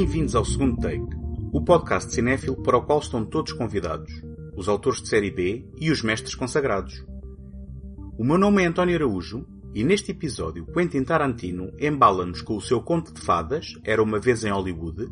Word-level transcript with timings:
Bem-vindos 0.00 0.34
ao 0.34 0.46
segundo 0.46 0.78
take, 0.78 1.14
o 1.52 1.62
podcast 1.62 2.14
cinéfilo 2.14 2.56
para 2.62 2.78
o 2.78 2.82
qual 2.82 3.00
estão 3.00 3.22
todos 3.22 3.52
convidados, 3.52 4.10
os 4.56 4.66
autores 4.66 5.02
de 5.02 5.10
série 5.10 5.30
B 5.30 5.68
e 5.78 5.90
os 5.90 6.00
mestres 6.00 6.34
consagrados. 6.34 7.04
O 8.16 8.24
meu 8.24 8.38
nome 8.38 8.62
é 8.62 8.66
António 8.66 8.94
Araújo 8.94 9.46
e 9.74 9.84
neste 9.84 10.12
episódio 10.12 10.64
Quentin 10.72 11.04
Tarantino 11.04 11.70
embala-nos 11.78 12.40
com 12.40 12.56
o 12.56 12.62
seu 12.62 12.80
conto 12.80 13.12
de 13.12 13.20
fadas 13.20 13.74
Era 13.84 14.02
uma 14.02 14.18
vez 14.18 14.42
em 14.42 14.48
Hollywood, 14.48 15.06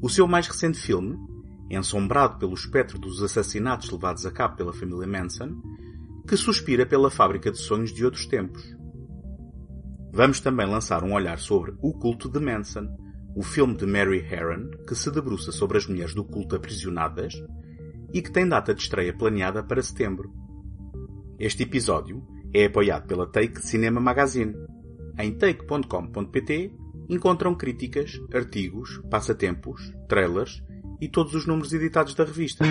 o 0.00 0.08
seu 0.08 0.26
mais 0.26 0.46
recente 0.48 0.78
filme, 0.78 1.14
ensombrado 1.70 2.38
pelo 2.38 2.54
espectro 2.54 2.98
dos 2.98 3.22
assassinatos 3.22 3.90
levados 3.90 4.24
a 4.24 4.30
cabo 4.30 4.56
pela 4.56 4.72
família 4.72 5.06
Manson, 5.06 5.60
que 6.26 6.38
suspira 6.38 6.86
pela 6.86 7.10
fábrica 7.10 7.52
de 7.52 7.58
sonhos 7.58 7.92
de 7.92 8.02
outros 8.02 8.24
tempos. 8.24 8.64
Vamos 10.10 10.40
também 10.40 10.66
lançar 10.66 11.04
um 11.04 11.12
olhar 11.12 11.38
sobre 11.38 11.74
O 11.82 11.92
Culto 11.92 12.30
de 12.30 12.40
Manson, 12.40 12.88
o 13.36 13.42
filme 13.42 13.76
de 13.76 13.84
Mary 13.84 14.18
Herron, 14.18 14.70
que 14.88 14.94
se 14.94 15.10
debruça 15.10 15.52
sobre 15.52 15.76
as 15.76 15.86
mulheres 15.86 16.14
do 16.14 16.24
culto 16.24 16.56
aprisionadas 16.56 17.34
e 18.10 18.22
que 18.22 18.32
tem 18.32 18.48
data 18.48 18.72
de 18.72 18.80
estreia 18.80 19.12
planeada 19.12 19.62
para 19.62 19.82
setembro. 19.82 20.32
Este 21.38 21.64
episódio 21.64 22.26
é 22.54 22.64
apoiado 22.64 23.06
pela 23.06 23.26
Take 23.26 23.60
Cinema 23.60 24.00
Magazine. 24.00 24.54
Em 25.18 25.32
take.com.pt 25.32 26.72
encontram 27.10 27.54
críticas, 27.54 28.18
artigos, 28.32 29.02
passatempos, 29.10 29.92
trailers 30.08 30.62
e 30.98 31.06
todos 31.06 31.34
os 31.34 31.46
números 31.46 31.74
editados 31.74 32.14
da 32.14 32.24
revista. 32.24 32.64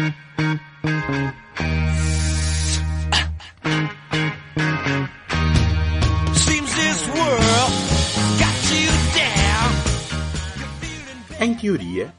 Em 11.45 11.53
teoria, 11.53 12.11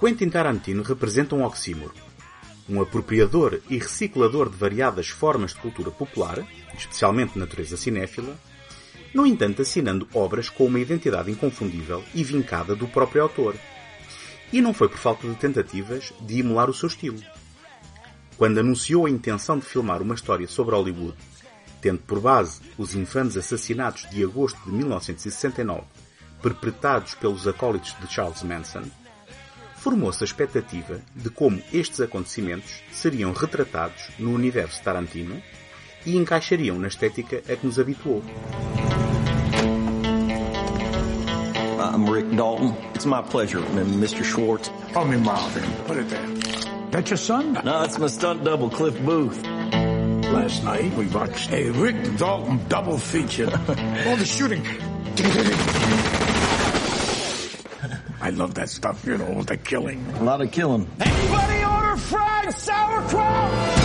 Quentin 0.00 0.28
Tarantino 0.28 0.82
representa 0.82 1.36
um 1.36 1.44
oxímoro. 1.44 1.94
Um 2.68 2.82
apropriador 2.82 3.60
e 3.70 3.78
reciclador 3.78 4.50
de 4.50 4.56
variadas 4.56 5.10
formas 5.10 5.52
de 5.52 5.60
cultura 5.60 5.92
popular, 5.92 6.44
especialmente 6.76 7.38
natureza 7.38 7.76
cinéfila, 7.76 8.36
no 9.14 9.24
entanto 9.24 9.62
assinando 9.62 10.08
obras 10.12 10.48
com 10.48 10.66
uma 10.66 10.80
identidade 10.80 11.30
inconfundível 11.30 12.02
e 12.12 12.24
vincada 12.24 12.74
do 12.74 12.88
próprio 12.88 13.22
autor. 13.22 13.54
E 14.52 14.60
não 14.60 14.74
foi 14.74 14.88
por 14.88 14.98
falta 14.98 15.28
de 15.28 15.36
tentativas 15.36 16.12
de 16.22 16.40
emular 16.40 16.68
o 16.68 16.74
seu 16.74 16.88
estilo. 16.88 17.22
Quando 18.36 18.58
anunciou 18.58 19.06
a 19.06 19.10
intenção 19.10 19.56
de 19.56 19.66
filmar 19.66 20.02
uma 20.02 20.16
história 20.16 20.48
sobre 20.48 20.74
Hollywood, 20.74 21.16
tendo 21.80 22.00
por 22.00 22.18
base 22.18 22.60
os 22.76 22.92
infames 22.96 23.36
assassinatos 23.36 24.10
de 24.10 24.24
agosto 24.24 24.58
de 24.64 24.72
1969 24.72 25.93
perpetrados 26.44 27.14
pelos 27.14 27.48
acólitos 27.48 27.96
de 27.98 28.06
Charles 28.06 28.42
Manson, 28.42 28.84
formou-se 29.76 30.22
a 30.22 30.26
expectativa 30.26 31.00
de 31.16 31.30
como 31.30 31.62
estes 31.72 32.02
acontecimentos 32.02 32.82
seriam 32.92 33.32
retratados 33.32 34.10
no 34.18 34.30
universo 34.30 34.82
Tarantino 34.82 35.42
e 36.04 36.18
encaixariam 36.18 36.78
na 36.78 36.88
estética 36.88 37.38
a 37.50 37.56
que 37.56 37.66
nos 37.66 37.78
habituou. 37.78 38.22
I'm 41.80 42.06
Rick 42.10 42.36
Dalton. 42.36 42.76
It's 42.94 43.06
my 43.06 43.22
pleasure, 43.22 43.62
Mr. 43.72 44.22
Schwartz. 44.22 44.70
Call 44.92 45.06
me 45.06 45.16
Marvin. 45.16 45.64
Put 45.86 45.96
it 45.96 46.10
there. 46.10 46.26
That 46.90 47.08
your 47.08 47.16
son? 47.16 47.54
No, 47.64 47.84
it's 47.84 47.98
my 47.98 48.08
stunt 48.08 48.44
double, 48.44 48.68
Cliff 48.68 49.00
Booth. 49.02 49.42
Last 49.44 50.62
night 50.62 50.92
we 50.94 51.06
watched 51.06 51.52
a 51.52 51.70
Rick 51.70 52.18
Dalton 52.18 52.60
double 52.68 52.98
feature. 52.98 53.48
All 54.06 54.16
the 54.16 54.26
shooting. 54.26 54.62
I 58.24 58.30
love 58.30 58.54
that 58.54 58.70
stuff, 58.70 59.04
you 59.04 59.18
know, 59.18 59.42
the 59.42 59.58
killing. 59.58 60.02
A 60.14 60.24
lot 60.24 60.40
of 60.40 60.50
killing. 60.50 60.88
Anybody 60.98 61.62
order 61.62 61.96
fried 61.98 62.54
sauerkraut? 62.54 63.83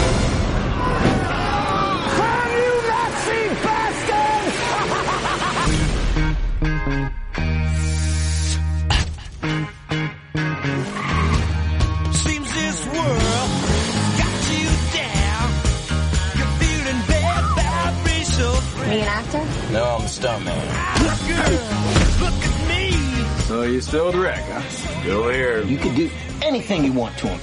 Still 23.89 25.29
here. 25.29 25.63
You 25.63 25.79
can 25.79 25.95
do 25.95 26.11
anything 26.43 26.85
you 26.85 26.93
want 26.93 27.17
to 27.17 27.27
him. 27.27 27.39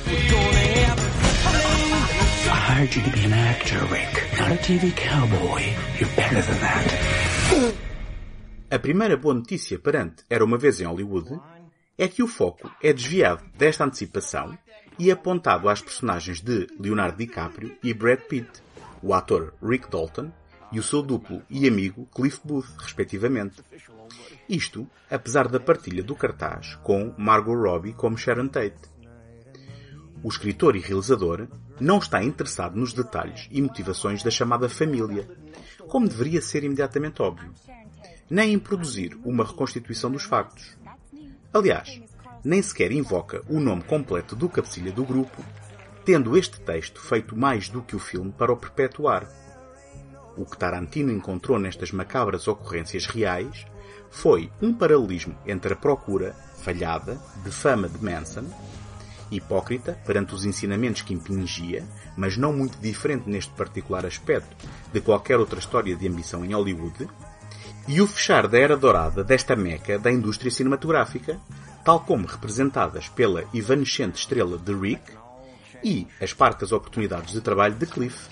I 2.46 2.58
hired 2.68 2.94
you 2.94 3.02
to 3.02 3.10
be 3.10 3.24
an 3.24 3.32
actor, 3.32 3.84
Rick, 3.86 4.14
not 4.38 4.52
a 4.52 4.54
TV 4.54 4.94
cowboy. 4.94 5.74
You're 5.98 6.14
better 6.14 6.40
than 6.42 6.60
that. 6.60 7.74
A 8.70 8.78
primeira 8.78 9.16
boa 9.16 9.34
notícia 9.34 9.76
perante 9.76 10.22
Era 10.30 10.44
uma 10.44 10.56
vez 10.56 10.80
em 10.80 10.84
Hollywood 10.84 11.36
é 11.98 12.06
que 12.06 12.22
o 12.22 12.28
foco 12.28 12.70
é 12.80 12.92
desviado 12.92 13.42
desta 13.58 13.84
antecipação 13.84 14.56
e 15.00 15.10
apontado 15.10 15.68
às 15.68 15.82
personagens 15.82 16.40
de 16.40 16.68
Leonardo 16.78 17.18
DiCaprio 17.18 17.76
e 17.82 17.92
Brad 17.92 18.20
Pitt, 18.20 18.62
o 19.02 19.12
ator 19.12 19.52
Rick 19.60 19.90
Dalton 19.90 20.30
e 20.70 20.78
o 20.78 20.82
seu 20.82 21.02
duplo 21.02 21.42
e 21.50 21.66
amigo 21.66 22.06
Cliff 22.14 22.38
Booth, 22.44 22.68
respectivamente. 22.78 23.56
Isto, 24.48 24.88
apesar 25.10 25.48
da 25.48 25.58
partilha 25.58 26.02
do 26.02 26.14
cartaz 26.14 26.76
com 26.82 27.14
Margot 27.16 27.54
Robbie 27.54 27.92
como 27.92 28.16
Sharon 28.16 28.48
Tate. 28.48 28.96
O 30.22 30.28
escritor 30.28 30.76
e 30.76 30.80
realizador 30.80 31.46
não 31.80 31.98
está 31.98 32.22
interessado 32.22 32.76
nos 32.76 32.92
detalhes 32.92 33.48
e 33.50 33.60
motivações 33.60 34.22
da 34.22 34.30
chamada 34.30 34.68
família, 34.68 35.28
como 35.88 36.08
deveria 36.08 36.40
ser 36.40 36.64
imediatamente 36.64 37.22
óbvio, 37.22 37.52
nem 38.28 38.52
em 38.52 38.58
produzir 38.58 39.16
uma 39.24 39.44
reconstituição 39.44 40.10
dos 40.10 40.24
factos. 40.24 40.76
Aliás, 41.52 42.00
nem 42.44 42.62
sequer 42.62 42.92
invoca 42.92 43.42
o 43.48 43.60
nome 43.60 43.82
completo 43.82 44.34
do 44.34 44.48
cabecilha 44.48 44.92
do 44.92 45.04
grupo, 45.04 45.44
tendo 46.04 46.36
este 46.36 46.60
texto 46.60 47.00
feito 47.00 47.36
mais 47.36 47.68
do 47.68 47.82
que 47.82 47.96
o 47.96 48.00
filme 48.00 48.32
para 48.32 48.52
o 48.52 48.56
perpetuar. 48.56 49.28
O 50.36 50.44
que 50.44 50.56
Tarantino 50.56 51.10
encontrou 51.10 51.58
nestas 51.58 51.90
macabras 51.90 52.46
ocorrências 52.46 53.06
reais 53.06 53.66
foi 54.10 54.50
um 54.60 54.72
paralelismo 54.72 55.36
entre 55.46 55.72
a 55.72 55.76
procura, 55.76 56.34
falhada, 56.62 57.20
de 57.44 57.50
fama 57.50 57.88
de 57.88 58.02
Manson, 58.02 58.44
hipócrita 59.30 59.98
perante 60.06 60.34
os 60.34 60.44
ensinamentos 60.44 61.02
que 61.02 61.14
impingia, 61.14 61.84
mas 62.16 62.36
não 62.36 62.52
muito 62.52 62.78
diferente 62.78 63.28
neste 63.28 63.52
particular 63.52 64.06
aspecto 64.06 64.56
de 64.92 65.00
qualquer 65.00 65.38
outra 65.38 65.58
história 65.58 65.94
de 65.96 66.08
ambição 66.08 66.44
em 66.44 66.54
Hollywood, 66.54 67.08
e 67.88 68.00
o 68.00 68.06
fechar 68.06 68.48
da 68.48 68.58
era 68.58 68.76
dourada 68.76 69.22
desta 69.22 69.54
meca 69.54 69.98
da 69.98 70.10
indústria 70.10 70.50
cinematográfica, 70.50 71.40
tal 71.84 72.00
como 72.00 72.26
representadas 72.26 73.08
pela 73.08 73.44
evanescente 73.54 74.18
estrela 74.18 74.58
de 74.58 74.74
Rick 74.74 75.12
e 75.84 76.06
as 76.20 76.32
parcas 76.32 76.72
oportunidades 76.72 77.32
de 77.32 77.40
trabalho 77.40 77.76
de 77.76 77.86
Cliff. 77.86 78.28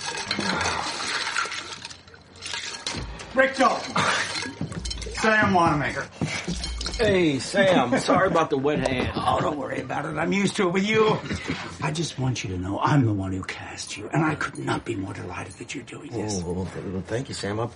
Rick 3.37 3.59
Dalton. 3.59 4.24
Sam 5.25 5.55
Wanamaker. 5.55 6.07
Hey, 6.99 7.39
Sam. 7.39 7.99
Sorry 7.99 8.27
about 8.27 8.51
the 8.51 8.59
wet 8.59 8.87
hand. 8.87 9.13
Oh, 9.27 9.41
don't 9.41 9.57
worry 9.57 9.81
about 9.81 10.05
it. 10.05 10.19
I'm 10.19 10.35
used 10.35 10.55
to 10.57 10.69
it 10.69 10.73
with 10.73 10.87
you. 10.87 11.19
I 11.81 11.91
just 11.93 12.19
want 12.19 12.45
you 12.45 12.51
to 12.51 12.59
know 12.59 12.79
I'm 12.79 13.07
the 13.07 13.13
one 13.15 13.33
who 13.33 13.43
cast 13.43 13.97
you, 13.97 14.07
and 14.13 14.23
I 14.23 14.35
could 14.35 14.59
not 14.59 14.85
be 14.85 14.95
more 14.95 15.15
delighted 15.15 15.55
that 15.55 15.75
you're 15.75 15.85
doing 15.85 16.11
this. 16.11 16.43
Oh, 16.45 16.53
well, 16.53 16.69
well, 16.93 17.03
thank 17.07 17.29
you, 17.31 17.35
Sam. 17.35 17.59
I, 17.59 17.69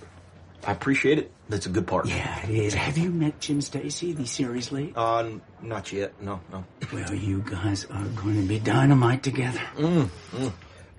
I 0.63 0.73
appreciate 0.73 1.17
it. 1.17 1.31
That's 1.49 1.65
a 1.65 1.69
good 1.69 1.87
part. 1.87 2.05
Yeah, 2.05 2.43
it 2.45 2.51
is. 2.51 2.75
Have 2.75 2.99
you 2.99 3.09
met 3.09 3.39
Jim 3.39 3.61
Stacy, 3.61 4.13
the 4.13 4.27
series 4.27 4.71
lead? 4.71 4.95
Uh, 4.95 5.31
not 5.63 5.91
yet. 5.91 6.21
No, 6.21 6.39
no. 6.51 6.63
Well, 6.93 7.15
you 7.15 7.39
guys 7.49 7.85
are 7.85 8.05
going 8.09 8.39
to 8.39 8.47
be 8.47 8.59
dynamite 8.59 9.23
together. 9.23 9.61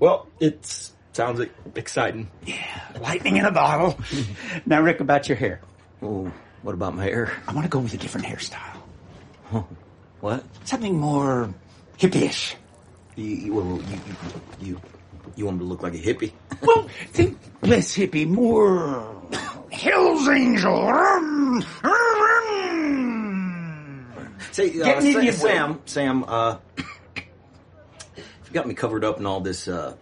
Well, 0.00 0.26
it 0.41 0.91
sounds 1.12 1.41
exciting. 1.76 2.29
Yeah, 2.44 2.81
lightning 3.00 3.37
in 3.37 3.44
a 3.44 3.53
bottle. 3.53 3.96
now, 4.67 4.81
Rick, 4.82 4.99
about 4.99 5.29
your 5.29 5.37
hair. 5.37 5.61
Oh, 6.02 6.32
what 6.62 6.75
about 6.75 6.94
my 6.94 7.05
hair? 7.05 7.32
I 7.47 7.52
want 7.52 7.64
to 7.64 7.70
go 7.70 7.79
with 7.79 7.94
a 7.94 7.97
different 7.97 8.26
hairstyle. 8.26 8.76
What? 10.20 10.44
Something 10.64 10.99
more 10.99 11.52
hippie-ish. 11.99 12.56
You, 13.17 13.25
you, 13.25 13.55
well, 13.55 13.81
you, 13.88 14.00
you, 14.06 14.14
you, 14.69 14.81
you 15.37 15.44
want 15.47 15.58
me 15.58 15.64
to 15.64 15.69
look 15.69 15.82
like 15.82 15.94
a 15.94 15.99
hippie? 15.99 16.32
Well, 16.62 16.87
think 17.12 17.38
less 17.62 17.97
hippie, 17.97 18.26
more 18.29 19.17
Hell's 19.73 20.29
Angel. 20.29 20.87
Rum, 20.93 21.64
rum. 21.82 21.97
Say, 24.53 24.79
uh, 24.81 24.85
Getting 24.85 25.06
in 25.08 25.14
Sa- 25.14 25.20
your 25.20 25.32
Sam, 25.32 25.81
Sam, 25.87 26.25
uh, 26.29 26.58
you 27.17 27.23
got 28.53 28.67
me 28.69 28.75
covered 28.75 29.05
up 29.05 29.19
in 29.19 29.25
all 29.26 29.41
this, 29.41 29.69
uh, 29.69 29.94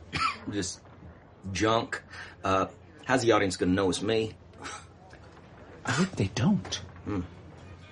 this 0.49 0.81
junk. 1.53 2.03
Uh, 2.43 2.67
how's 3.05 3.23
the 3.23 3.31
audience 3.33 3.57
gonna 3.57 3.71
know 3.73 3.89
it's 3.89 4.03
me? 4.03 4.35
I 5.89 6.03
hope 6.03 6.17
they 6.17 6.31
don't. 6.35 6.83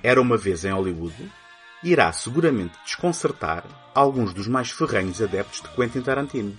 Era 0.03 0.21
uma 0.21 0.37
vez 0.37 0.65
em 0.65 0.71
Hollywood 0.71 1.33
irá 1.83 2.13
seguramente 2.13 2.77
desconcertar 2.85 3.65
alguns 3.95 4.35
dos 4.35 4.47
mais 4.47 4.71
ferrenhos 4.71 5.23
adeptos 5.23 5.63
de 5.63 5.69
Quentin 5.69 6.03
Tarantino. 6.03 6.57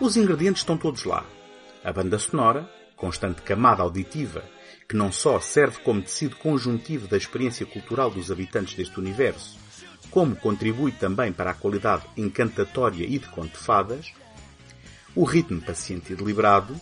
Os 0.00 0.16
ingredientes 0.16 0.62
estão 0.62 0.78
todos 0.78 1.04
lá. 1.04 1.24
A 1.84 1.92
banda 1.92 2.18
sonora, 2.18 2.68
constante 2.96 3.42
camada 3.42 3.82
auditiva, 3.82 4.42
que 4.88 4.96
não 4.96 5.12
só 5.12 5.40
serve 5.40 5.80
como 5.80 6.02
tecido 6.02 6.36
conjuntivo 6.36 7.08
da 7.08 7.16
experiência 7.16 7.66
cultural 7.66 8.10
dos 8.10 8.30
habitantes 8.30 8.74
deste 8.74 8.98
universo, 8.98 9.58
como 10.10 10.36
contribui 10.36 10.92
também 10.92 11.32
para 11.32 11.50
a 11.50 11.54
qualidade 11.54 12.04
encantatória 12.16 13.04
e 13.04 13.18
de 13.18 13.26
conto 13.28 13.52
de 13.52 13.64
fadas, 13.64 14.12
o 15.14 15.24
ritmo 15.24 15.60
paciente 15.60 16.12
e 16.12 16.16
deliberado, 16.16 16.78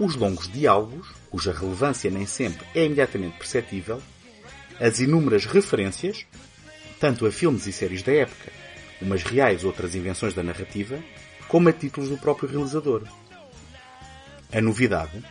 os 0.00 0.16
longos 0.16 0.50
diálogos, 0.50 1.06
cuja 1.28 1.52
relevância 1.52 2.10
nem 2.10 2.24
sempre 2.24 2.66
é 2.74 2.86
imediatamente 2.86 3.36
perceptível, 3.36 4.02
as 4.80 4.98
inúmeras 4.98 5.44
referências, 5.44 6.24
tanto 6.98 7.26
a 7.26 7.30
filmes 7.30 7.66
e 7.66 7.72
séries 7.72 8.02
da 8.02 8.12
época, 8.12 8.50
umas 9.02 9.22
reais 9.22 9.62
outras 9.62 9.94
invenções 9.94 10.32
da 10.32 10.42
narrativa, 10.42 10.98
como 11.46 11.68
a 11.68 11.72
títulos 11.72 12.08
do 12.08 12.16
próprio 12.16 12.48
realizador. 12.48 13.02
A 14.50 14.60
novidade 14.60 15.22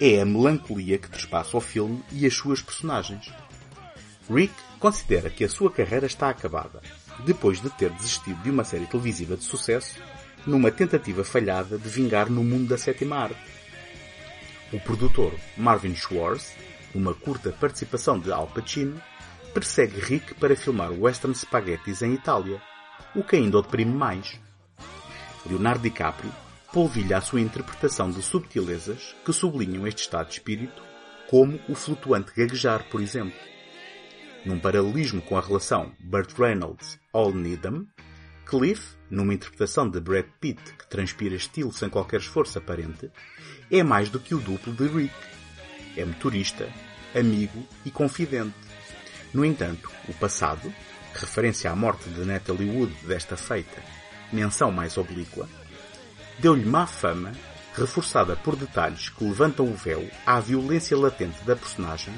é 0.00 0.20
a 0.20 0.24
melancolia 0.24 0.96
que 0.96 1.10
trespassa 1.10 1.56
o 1.56 1.60
filme 1.60 2.02
e 2.10 2.26
as 2.26 2.34
suas 2.34 2.62
personagens. 2.62 3.30
Rick 4.28 4.54
considera 4.80 5.28
que 5.28 5.44
a 5.44 5.48
sua 5.50 5.70
carreira 5.70 6.06
está 6.06 6.30
acabada, 6.30 6.80
depois 7.26 7.60
de 7.60 7.68
ter 7.68 7.90
desistido 7.90 8.42
de 8.42 8.50
uma 8.50 8.64
série 8.64 8.86
televisiva 8.86 9.36
de 9.36 9.44
sucesso 9.44 10.00
numa 10.46 10.70
tentativa 10.70 11.24
falhada 11.24 11.78
de 11.78 11.88
vingar 11.88 12.30
no 12.30 12.42
mundo 12.42 12.68
da 12.68 12.78
sétima 12.78 13.16
arte. 13.16 13.36
O 14.74 14.80
produtor 14.80 15.32
Marvin 15.56 15.94
Schwartz, 15.94 16.52
numa 16.92 17.14
curta 17.14 17.52
participação 17.52 18.18
de 18.18 18.32
Al 18.32 18.48
Pacino, 18.48 19.00
persegue 19.54 20.00
Rick 20.00 20.34
para 20.34 20.56
filmar 20.56 20.90
western 20.90 21.32
spaghettis 21.32 22.02
em 22.02 22.14
Itália, 22.14 22.60
o 23.14 23.22
que 23.22 23.36
ainda 23.36 23.58
o 23.58 23.62
deprime 23.62 23.92
mais. 23.92 24.36
Leonardo 25.46 25.80
DiCaprio 25.80 26.32
polvilha 26.72 27.18
a 27.18 27.20
sua 27.20 27.40
interpretação 27.40 28.10
de 28.10 28.20
subtilezas 28.20 29.14
que 29.24 29.32
sublinham 29.32 29.86
este 29.86 30.02
estado 30.02 30.26
de 30.26 30.32
espírito, 30.32 30.82
como 31.30 31.60
o 31.68 31.74
flutuante 31.76 32.32
gaguejar, 32.36 32.82
por 32.90 33.00
exemplo. 33.00 33.38
Num 34.44 34.58
paralelismo 34.58 35.22
com 35.22 35.38
a 35.38 35.40
relação 35.40 35.92
Burt 36.00 36.36
Reynolds-All 36.36 37.32
Needham, 37.32 37.86
Cliff, 38.46 38.96
numa 39.10 39.34
interpretação 39.34 39.88
de 39.88 40.00
Brad 40.00 40.26
Pitt 40.40 40.60
que 40.74 40.86
transpira 40.86 41.34
estilo 41.34 41.72
sem 41.72 41.88
qualquer 41.88 42.20
esforço 42.20 42.58
aparente, 42.58 43.10
é 43.70 43.82
mais 43.82 44.08
do 44.10 44.20
que 44.20 44.34
o 44.34 44.40
duplo 44.40 44.72
de 44.72 44.86
Rick. 44.86 45.14
É 45.96 46.04
motorista, 46.04 46.68
amigo 47.14 47.66
e 47.84 47.90
confidente. 47.90 48.54
No 49.32 49.44
entanto, 49.44 49.90
o 50.08 50.14
passado, 50.14 50.72
referência 51.14 51.70
à 51.70 51.76
morte 51.76 52.08
de 52.10 52.24
Natalie 52.24 52.70
Wood 52.70 52.92
desta 53.06 53.36
feita, 53.36 53.82
menção 54.32 54.70
mais 54.70 54.98
oblíqua, 54.98 55.48
deu-lhe 56.38 56.64
má 56.64 56.86
fama, 56.86 57.32
reforçada 57.74 58.36
por 58.36 58.56
detalhes 58.56 59.08
que 59.08 59.24
levantam 59.24 59.66
o 59.66 59.74
véu 59.74 60.08
à 60.26 60.38
violência 60.38 60.96
latente 60.96 61.42
da 61.44 61.56
personagem, 61.56 62.14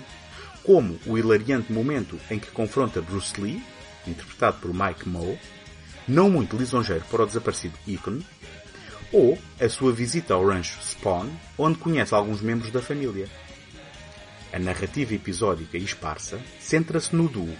como 0.63 0.99
o 1.07 1.17
hilariante 1.17 1.73
momento 1.73 2.19
em 2.31 2.39
que 2.39 2.51
confronta 2.51 3.01
Bruce 3.01 3.41
Lee, 3.41 3.63
interpretado 4.07 4.59
por 4.59 4.75
Mike 4.75 5.09
Moe, 5.09 5.39
não 6.07 6.31
muito 6.31 6.57
lisonjeiro 6.57 7.05
para 7.11 7.23
o 7.23 7.27
desaparecido 7.27 7.79
Icon, 7.87 8.21
ou 9.13 9.39
a 9.61 9.69
sua 9.69 9.93
visita 9.93 10.35
ao 10.35 10.47
rancho 10.47 10.81
Spawn, 10.83 11.31
onde 11.57 11.79
conhece 11.79 12.15
alguns 12.15 12.41
membros 12.41 12.71
da 12.71 12.83
família. 12.83 13.29
A 14.53 14.59
narrativa 14.59 15.15
episódica 15.15 15.77
e 15.77 15.85
esparsa 15.85 16.41
centra-se 16.61 17.15
no 17.15 17.29
duo. 17.29 17.55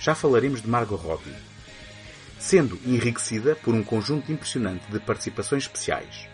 Já 0.00 0.14
falaremos 0.14 0.62
de 0.62 0.68
Margot 0.68 0.96
Robbie, 0.96 1.34
sendo 2.38 2.78
enriquecida 2.86 3.56
por 3.56 3.74
um 3.74 3.82
conjunto 3.82 4.30
impressionante 4.30 4.90
de 4.90 5.00
participações 5.00 5.64
especiais. 5.64 6.28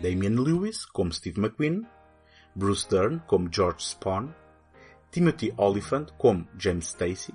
Damian 0.00 0.40
Lewis 0.40 0.84
como 0.84 1.12
Steve 1.12 1.40
McQueen, 1.40 1.86
Bruce 2.54 2.88
Dern 2.88 3.20
como 3.26 3.48
George 3.52 3.84
Spawn, 3.84 4.28
Timothy 5.10 5.52
Olyphant 5.56 6.12
como 6.18 6.46
James 6.58 6.88
Stacy, 6.88 7.32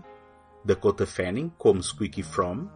Dakota 0.63 1.05
Fanning 1.05 1.51
como 1.57 1.81
Squeaky 1.81 2.23
Fromm, 2.23 2.67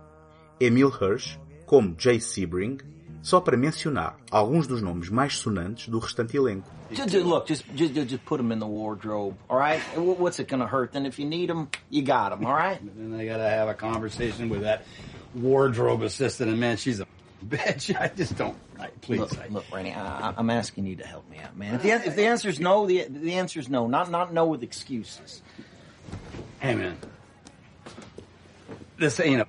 Emil 0.59 0.89
Hirsch 0.89 1.37
como 1.65 1.95
Jay 1.97 2.19
Sebring, 2.19 2.79
só 3.21 3.41
para 3.41 3.57
mencionar 3.57 4.15
alguns 4.31 4.67
dos 4.67 4.81
nomes 4.81 5.09
mais 5.09 5.33
sonantes 5.37 5.89
do 5.89 5.99
restante 5.99 6.37
elenco. 6.37 6.69
Just, 6.91 7.09
just- 7.09 7.25
look, 7.25 7.45
just, 7.49 7.65
just 7.75 7.93
just 7.93 8.23
put 8.25 8.37
them 8.37 8.51
in 8.53 8.59
the 8.59 8.65
wardrobe, 8.65 9.35
all 9.49 9.57
right? 9.59 9.81
Wh- 9.95 10.17
What's 10.19 10.39
it 10.39 10.47
gonna 10.47 10.65
hurt? 10.67 10.93
Then 10.93 11.05
if 11.05 11.19
you 11.19 11.25
need 11.25 11.49
them, 11.49 11.67
you 11.89 12.01
got 12.03 12.29
them, 12.29 12.45
all 12.45 12.53
right? 12.53 12.79
And 12.97 13.13
I 13.15 13.25
gotta 13.25 13.49
have 13.49 13.67
a 13.67 13.73
conversation 13.73 14.47
with 14.47 14.61
that 14.61 14.83
wardrobe 15.35 16.03
assistant, 16.03 16.49
and 16.49 16.59
man, 16.59 16.77
she's 16.77 17.01
a 17.01 17.07
bitch. 17.45 17.93
I 17.99 18.07
just 18.15 18.37
don't. 18.37 18.55
I, 18.79 18.87
please, 19.01 19.19
Look, 19.19 19.37
I, 19.37 19.47
look, 19.49 19.65
Randy, 19.73 19.91
I, 19.91 20.29
I- 20.29 20.33
I'm 20.37 20.49
asking 20.49 20.85
you 20.85 20.95
to 20.95 21.05
help 21.05 21.29
me 21.29 21.39
out, 21.39 21.57
man. 21.57 21.75
If 21.75 21.81
the, 21.83 21.89
if 21.91 22.15
the 22.15 22.25
answer's 22.25 22.61
no, 22.61 22.85
the, 22.85 23.05
the 23.09 23.33
answer's 23.33 23.67
no. 23.67 23.87
Not 23.87 24.09
not 24.09 24.31
no 24.33 24.45
with 24.45 24.63
excuses. 24.63 25.41
hey 26.59 26.75
man, 26.75 26.95
this 28.97 29.19
ain't 29.19 29.41
a 29.41 29.47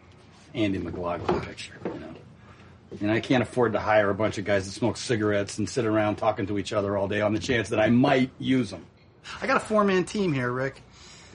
Andy 0.54 0.78
McLaughlin 0.78 1.40
picture, 1.40 1.74
you 1.84 2.00
know. 2.00 2.14
And 3.00 3.10
I 3.10 3.20
can't 3.20 3.42
afford 3.42 3.74
to 3.74 3.78
hire 3.80 4.08
a 4.08 4.14
bunch 4.14 4.38
of 4.38 4.44
guys 4.46 4.64
that 4.66 4.72
smoke 4.72 4.96
cigarettes 4.96 5.58
and 5.58 5.68
sit 5.68 5.84
around 5.84 6.16
talking 6.16 6.46
to 6.46 6.58
each 6.58 6.72
other 6.72 6.96
all 6.96 7.06
day 7.06 7.20
on 7.20 7.34
the 7.34 7.38
chance 7.38 7.68
that 7.68 7.78
I 7.80 7.90
might 7.90 8.30
use 8.38 8.70
them. 8.70 8.84
I 9.42 9.46
got 9.46 9.58
a 9.58 9.60
four-man 9.60 10.04
team 10.04 10.32
here, 10.32 10.50
Rick. 10.50 10.80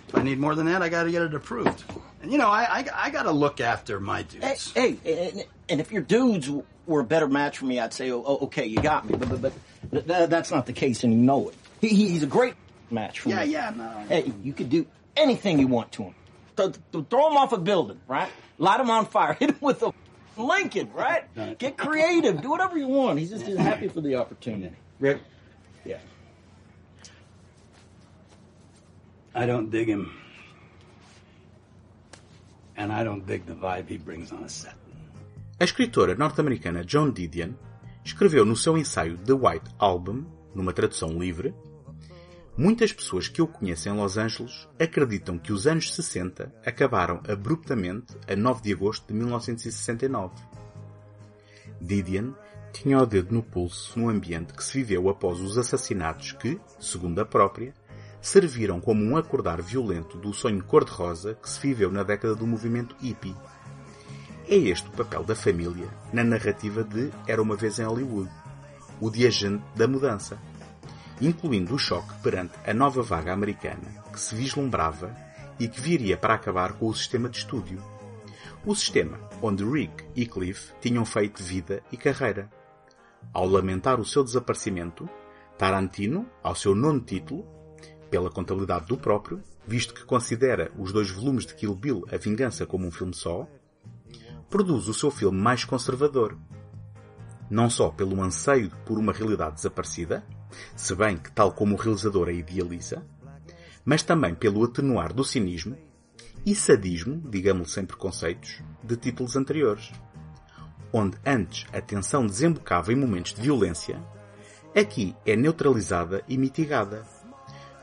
If 0.10 0.16
I 0.16 0.24
need 0.24 0.40
more 0.40 0.56
than 0.56 0.66
that, 0.66 0.82
I 0.82 0.90
got 0.90 1.04
to 1.04 1.12
get 1.12 1.22
it 1.22 1.34
approved. 1.36 1.84
And 2.24 2.32
you 2.32 2.38
know, 2.40 2.50
I 2.50 2.80
I, 2.80 2.86
I 2.96 3.10
got 3.12 3.24
to 3.24 3.32
look 3.32 3.62
after 3.62 4.00
my 4.00 4.24
dudes. 4.24 4.72
hey, 4.74 4.98
and, 5.06 5.46
and 5.70 5.80
if 5.80 5.92
your 5.92 6.02
dudes 6.02 6.50
were 6.88 7.02
a 7.02 7.04
better 7.06 7.28
match 7.28 7.60
for 7.60 7.66
me, 7.66 7.80
I'd 7.80 7.94
say, 7.94 8.12
oh, 8.12 8.24
oh, 8.26 8.38
okay, 8.46 8.66
you 8.66 8.78
got 8.80 9.08
me. 9.08 9.16
But 9.16 9.30
but, 9.30 9.42
but 9.42 9.54
th- 9.92 10.06
th- 10.08 10.30
that's 10.30 10.50
not 10.52 10.66
the 10.66 10.74
case, 10.74 11.04
and 11.04 11.14
you 11.14 11.20
know 11.20 11.50
it. 11.50 11.56
He, 11.82 11.90
he- 11.90 12.10
he's 12.10 12.24
a 12.24 12.28
great 12.28 12.56
match 12.90 13.20
for 13.20 13.30
Yeah, 13.30 13.46
me. 13.46 13.52
yeah, 13.52 13.72
no. 13.76 13.90
Hey, 14.10 14.32
you 14.44 14.54
could 14.54 14.70
do 14.70 14.86
anything 15.16 15.60
you 15.60 15.68
want 15.68 15.92
to 15.94 16.04
him. 16.04 16.16
Th- 16.56 16.74
th- 16.92 17.06
throw 17.10 17.30
him 17.32 17.38
off 17.38 17.52
a 17.54 17.58
building, 17.58 18.00
right? 18.08 18.30
Light 18.58 18.80
him 18.80 18.90
on 18.90 19.06
fire. 19.06 19.34
Hit 19.40 19.52
him 19.52 19.58
with 19.62 19.82
a 19.84 19.92
Lincoln, 20.38 20.92
right? 20.94 21.24
Get 21.58 21.78
creative. 21.78 22.42
Do 22.42 22.50
whatever 22.52 22.78
you 22.78 22.88
want. 22.88 23.20
He's 23.20 23.30
just 23.32 23.46
he's 23.46 23.58
happy 23.58 23.88
for 23.88 24.02
the 24.02 24.16
opportunity. 24.16 24.76
Rick, 25.00 25.20
Yeah. 25.86 25.98
I 29.36 29.46
don't 29.46 29.70
dig 29.70 29.88
him. 29.88 30.12
And 32.76 32.92
I 32.92 33.04
don't 33.04 33.26
dig 33.26 33.46
the 33.46 33.54
vibe 33.54 33.88
he 33.90 33.98
brings 33.98 34.32
on 34.32 34.44
a 34.44 34.50
set. 34.50 34.76
A 35.60 35.64
escritora 35.64 36.16
norte-americana 36.18 36.84
Joan 36.84 37.12
Didion 37.12 37.56
escreveu 38.04 38.46
no 38.46 38.56
seu 38.56 38.78
ensaio 38.78 39.18
The 39.24 39.34
White 39.34 39.70
Album, 39.80 40.26
numa 40.56 40.74
tradução 40.74 41.18
livre, 41.20 41.54
Muitas 42.56 42.94
pessoas 42.94 43.28
que 43.28 43.42
eu 43.42 43.48
conheço 43.48 43.90
em 43.90 43.94
Los 43.94 44.16
Angeles 44.16 44.68
acreditam 44.80 45.40
que 45.40 45.52
os 45.52 45.66
anos 45.66 45.92
60 45.96 46.54
acabaram 46.64 47.20
abruptamente 47.28 48.16
a 48.28 48.36
9 48.36 48.62
de 48.62 48.74
agosto 48.74 49.08
de 49.08 49.14
1969. 49.16 50.36
Didion 51.82 52.34
tinha 52.72 53.00
o 53.00 53.08
dedo 53.08 53.34
no 53.34 53.42
pulso 53.42 54.00
no 54.00 54.08
ambiente 54.08 54.54
que 54.54 54.64
se 54.64 54.84
viveu 54.84 55.10
após 55.10 55.40
os 55.40 55.58
assassinatos 55.58 56.34
que, 56.34 56.62
segundo 56.80 57.20
a 57.20 57.26
própria, 57.26 57.74
serviram 58.22 58.80
como 58.80 59.04
um 59.04 59.18
acordar 59.18 59.60
violento 59.60 60.20
do 60.20 60.32
sonho 60.32 60.64
cor-de-rosa 60.64 61.34
que 61.34 61.50
se 61.50 61.60
viveu 61.60 61.92
na 61.92 62.04
década 62.04 62.36
do 62.36 62.46
movimento 62.46 62.96
hippie. 63.02 63.36
É 64.48 64.56
este 64.56 64.88
o 64.90 64.92
papel 64.92 65.24
da 65.24 65.36
família 65.36 65.88
na 66.14 66.24
narrativa 66.24 66.84
de 66.84 67.10
Era 67.28 67.42
uma 67.42 67.56
vez 67.56 67.80
em 67.80 67.84
Hollywood, 67.84 68.30
o 69.02 69.10
de 69.10 69.26
agente 69.26 69.64
da 69.76 69.88
mudança, 69.88 70.38
incluindo 71.22 71.76
o 71.76 71.80
choque 71.80 72.14
perante 72.22 72.54
a 72.66 72.74
nova 72.74 73.02
vaga 73.02 73.34
americana 73.34 74.04
que 74.12 74.20
se 74.20 74.36
vislumbrava 74.36 75.16
e 75.60 75.68
que 75.68 75.80
viria 75.80 76.18
para 76.18 76.34
acabar 76.34 76.74
com 76.74 76.88
o 76.88 76.96
sistema 76.96 77.30
de 77.30 77.38
estúdio. 77.38 77.82
O 78.66 78.76
sistema 78.76 79.20
onde 79.42 79.64
Rick 79.64 80.06
e 80.16 80.26
Cliff 80.26 80.74
tinham 80.82 81.06
feito 81.06 81.44
vida 81.44 81.84
e 81.92 81.98
carreira. 81.98 82.50
Ao 83.34 83.46
lamentar 83.46 84.00
o 84.00 84.06
seu 84.06 84.24
desaparecimento, 84.24 85.08
Tarantino, 85.58 86.26
ao 86.42 86.56
seu 86.56 86.74
nono 86.74 87.00
título, 87.00 87.46
pela 88.10 88.30
contabilidade 88.30 88.88
do 88.88 88.98
próprio, 88.98 89.42
visto 89.66 89.94
que 89.94 90.06
considera 90.06 90.72
os 90.78 90.92
dois 90.92 91.10
volumes 91.10 91.46
de 91.46 91.56
Kill 91.56 91.76
Bill 91.76 92.06
A 92.12 92.18
Vingança 92.18 92.66
como 92.66 92.88
um 92.88 92.92
filme 92.92 93.14
só, 93.14 93.48
produz 94.50 94.88
o 94.88 94.94
seu 94.94 95.10
filme 95.10 95.40
mais 95.40 95.66
conservador. 95.66 96.38
Não 97.50 97.70
só 97.70 97.90
pelo 97.90 98.22
anseio 98.22 98.72
por 98.86 98.98
uma 98.98 99.14
realidade 99.14 99.56
desaparecida, 99.56 100.24
se 100.76 100.96
bem 100.96 101.18
que 101.18 101.32
tal 101.32 101.52
como 101.52 101.76
o 101.76 101.78
realizador 101.78 102.30
a 102.30 102.32
idealiza, 102.32 103.06
mas 103.86 104.04
também 104.04 104.34
pelo 104.34 104.64
atenuar 104.64 105.14
do 105.14 105.24
cinismo 105.24 105.78
e 106.46 106.56
sadismo, 106.56 107.22
digamos 107.30 107.74
sem 107.74 107.86
preconceitos, 107.86 108.62
de 108.84 108.96
títulos 108.98 109.36
anteriores. 109.36 109.92
Onde 110.92 111.18
antes 111.26 111.66
a 111.74 111.82
tensão 111.82 112.26
desembocava 112.26 112.94
em 112.94 112.96
momentos 112.96 113.34
de 113.34 113.42
violência, 113.42 114.00
aqui 114.76 115.16
é 115.26 115.36
neutralizada 115.36 116.24
e 116.28 116.38
mitigada. 116.38 117.04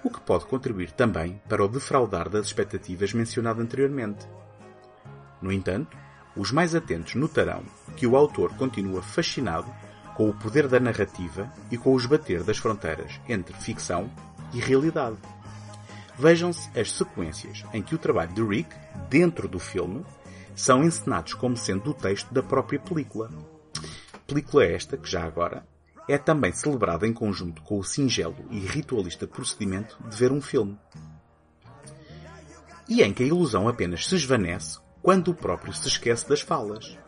o 0.03 0.09
que 0.09 0.21
pode 0.21 0.47
contribuir 0.47 0.93
também 0.93 1.43
para 1.47 1.63
o 1.63 1.69
defraudar 1.69 2.31
das 2.31 2.47
expectativas 2.47 3.13
mencionado 3.13 3.61
anteriormente. 3.61 4.27
No 5.43 5.53
entanto, 5.53 5.95
os 6.35 6.51
mais 6.51 6.75
atentos 6.75 7.17
notarão 7.17 7.63
que 7.97 8.07
o 8.07 8.17
autor 8.17 8.55
continua 8.55 9.03
fascinado 9.03 9.71
com 10.21 10.29
o 10.29 10.35
poder 10.35 10.69
da 10.69 10.79
narrativa 10.79 11.51
e 11.71 11.79
com 11.79 11.95
o 11.95 11.97
esbater 11.97 12.45
das 12.45 12.59
fronteiras 12.59 13.19
entre 13.27 13.55
ficção 13.57 14.11
e 14.53 14.61
realidade. 14.61 15.17
Vejam-se 16.19 16.69
as 16.79 16.93
sequências 16.93 17.65
em 17.73 17.83
que 17.83 17.95
o 17.95 17.99
trabalho 17.99 18.35
de 18.35 18.43
Rick, 18.43 18.69
dentro 19.09 19.49
do 19.49 19.59
filme, 19.59 20.05
são 20.55 20.85
encenados 20.85 21.33
como 21.33 21.57
sendo 21.57 21.93
o 21.93 21.95
texto 21.95 22.35
da 22.35 22.43
própria 22.43 22.79
película. 22.79 23.31
Película 24.27 24.67
esta 24.67 24.99
que, 24.99 25.11
já 25.11 25.25
agora, 25.25 25.67
é 26.07 26.19
também 26.19 26.53
celebrada 26.53 27.07
em 27.07 27.15
conjunto 27.15 27.63
com 27.63 27.79
o 27.79 27.83
singelo 27.83 28.45
e 28.51 28.59
ritualista 28.59 29.27
procedimento 29.27 29.97
de 30.07 30.15
ver 30.15 30.33
um 30.33 30.43
filme. 30.43 30.79
E 32.87 33.03
em 33.03 33.15
que 33.15 33.23
a 33.23 33.27
ilusão 33.27 33.69
apenas 33.69 34.07
se 34.07 34.17
esvanece 34.17 34.79
quando 35.01 35.29
o 35.29 35.35
próprio 35.35 35.73
se 35.73 35.89
esquece 35.89 36.29
das 36.29 36.43
falas. 36.43 37.00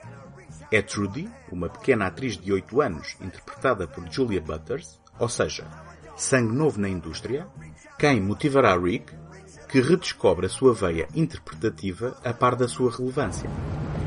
É 0.72 0.80
Trudy, 0.80 1.28
uma 1.50 1.68
pequena 1.68 2.06
atriz 2.06 2.38
de 2.38 2.50
8 2.50 2.80
anos, 2.80 3.14
interpretada 3.20 3.86
por 3.86 4.10
Julia 4.10 4.40
Butters, 4.40 4.98
ou 5.18 5.28
seja, 5.28 5.66
sangue 6.16 6.56
novo 6.56 6.80
na 6.80 6.88
indústria, 6.88 7.46
quem 7.98 8.22
motivará 8.22 8.74
Rick, 8.74 9.12
que 9.68 9.82
redescobre 9.82 10.46
a 10.46 10.48
sua 10.48 10.72
veia 10.72 11.06
interpretativa 11.14 12.16
a 12.24 12.32
par 12.32 12.56
da 12.56 12.66
sua 12.66 12.90
relevância. 12.90 13.50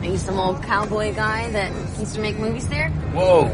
Are 0.01 0.07
you 0.07 0.17
some 0.17 0.39
old 0.39 0.59
cowboy 0.65 1.13
guy 1.13 1.51
that 1.51 1.71
used 2.01 2.15
to 2.15 2.21
make 2.21 2.39
movies 2.39 2.67
there? 2.67 2.89
Whoa! 3.13 3.51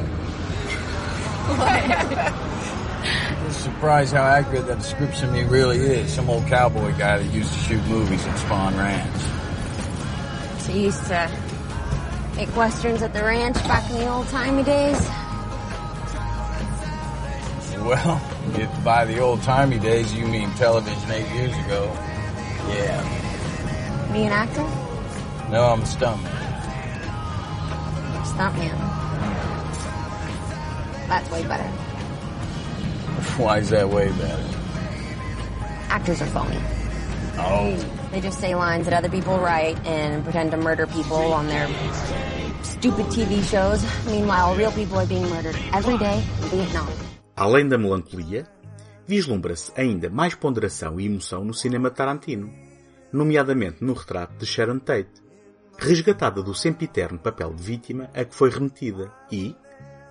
I'm 3.44 3.51
surprised 3.51 4.13
how 4.13 4.24
accurate 4.24 4.68
that 4.68 4.80
description 4.80 5.27
of 5.27 5.36
me 5.36 5.44
really 5.44 5.80
is. 5.80 6.12
Some 6.12 6.30
old 6.30 6.48
cowboy 6.48 6.91
guy 6.98 7.18
that 7.18 7.34
used 7.34 7.51
to 7.51 7.60
shoot 7.60 7.86
movies 7.88 8.25
at 8.25 8.39
Spawn 8.39 8.77
Ranch. 8.77 9.22
So 10.60 10.72
you 10.72 10.84
used 10.84 11.06
to 11.08 11.30
make 12.41 12.55
westerns 12.55 13.03
at 13.03 13.13
the 13.13 13.21
ranch 13.21 13.53
back 13.65 13.88
in 13.91 13.98
the 13.98 14.07
old 14.07 14.27
timey 14.29 14.63
days? 14.63 14.98
Well, 17.86 18.19
if 18.55 18.83
by 18.83 19.05
the 19.05 19.19
old 19.19 19.43
timey 19.43 19.77
days 19.77 20.12
you 20.12 20.25
mean 20.25 20.50
television 20.53 21.12
eight 21.12 21.31
years 21.36 21.55
ago, 21.65 21.83
yeah. 22.67 24.10
Be 24.12 24.24
an 24.24 24.31
actor? 24.31 24.63
No, 25.51 25.65
I'm 25.65 25.81
a 25.81 25.86
stuntman. 25.86 26.31
Stuntman. 28.24 28.77
That's 31.07 31.29
way 31.29 31.43
better. 31.43 31.63
Why 33.38 33.60
is 33.60 33.69
that 33.69 33.88
way 33.88 34.10
better? 34.13 34.57
Actors 35.89 36.24
are 36.24 36.25
phony. 36.25 36.57
Oh. 37.38 37.75
They 38.12 38.19
just 38.19 38.39
say 38.39 38.55
lines 38.55 38.86
that 38.86 38.93
other 38.93 39.10
people 39.10 39.38
write 39.38 39.77
and 39.86 40.24
pretend 40.24 40.51
to 40.51 40.57
murder 40.57 40.88
people 40.88 41.33
on 41.33 41.48
their 41.48 41.67
stupid 42.81 43.05
TV 43.13 43.43
shows. 43.43 43.79
Meanwhile, 44.07 44.55
real 44.55 44.71
people 44.71 44.97
are 44.97 45.05
being 45.05 45.29
murdered 45.29 45.55
every 45.71 46.00
day 46.00 46.17
in 46.17 46.50
Vietnam. 46.50 46.88
Além 47.35 47.67
da 47.67 47.77
melancolia, 47.77 48.47
vislumbra-se 49.07 49.71
ainda 49.79 50.09
mais 50.09 50.33
ponderação 50.33 51.00
e 51.00 51.05
emoção 51.05 51.45
no 51.45 51.53
cinema 51.53 51.91
Tarantino, 51.91 52.51
nomeadamente 53.13 53.83
no 53.83 53.93
retrato 53.93 54.33
de 54.35 54.47
Sharon 54.47 54.79
Tate, 54.79 55.21
resgatada 55.77 56.41
do 56.41 56.55
sempiterno 56.55 57.19
papel 57.19 57.53
de 57.53 57.61
vítima 57.61 58.09
a 58.15 58.25
que 58.25 58.33
foi 58.33 58.50
remetida 58.50 59.11
e, 59.31 59.55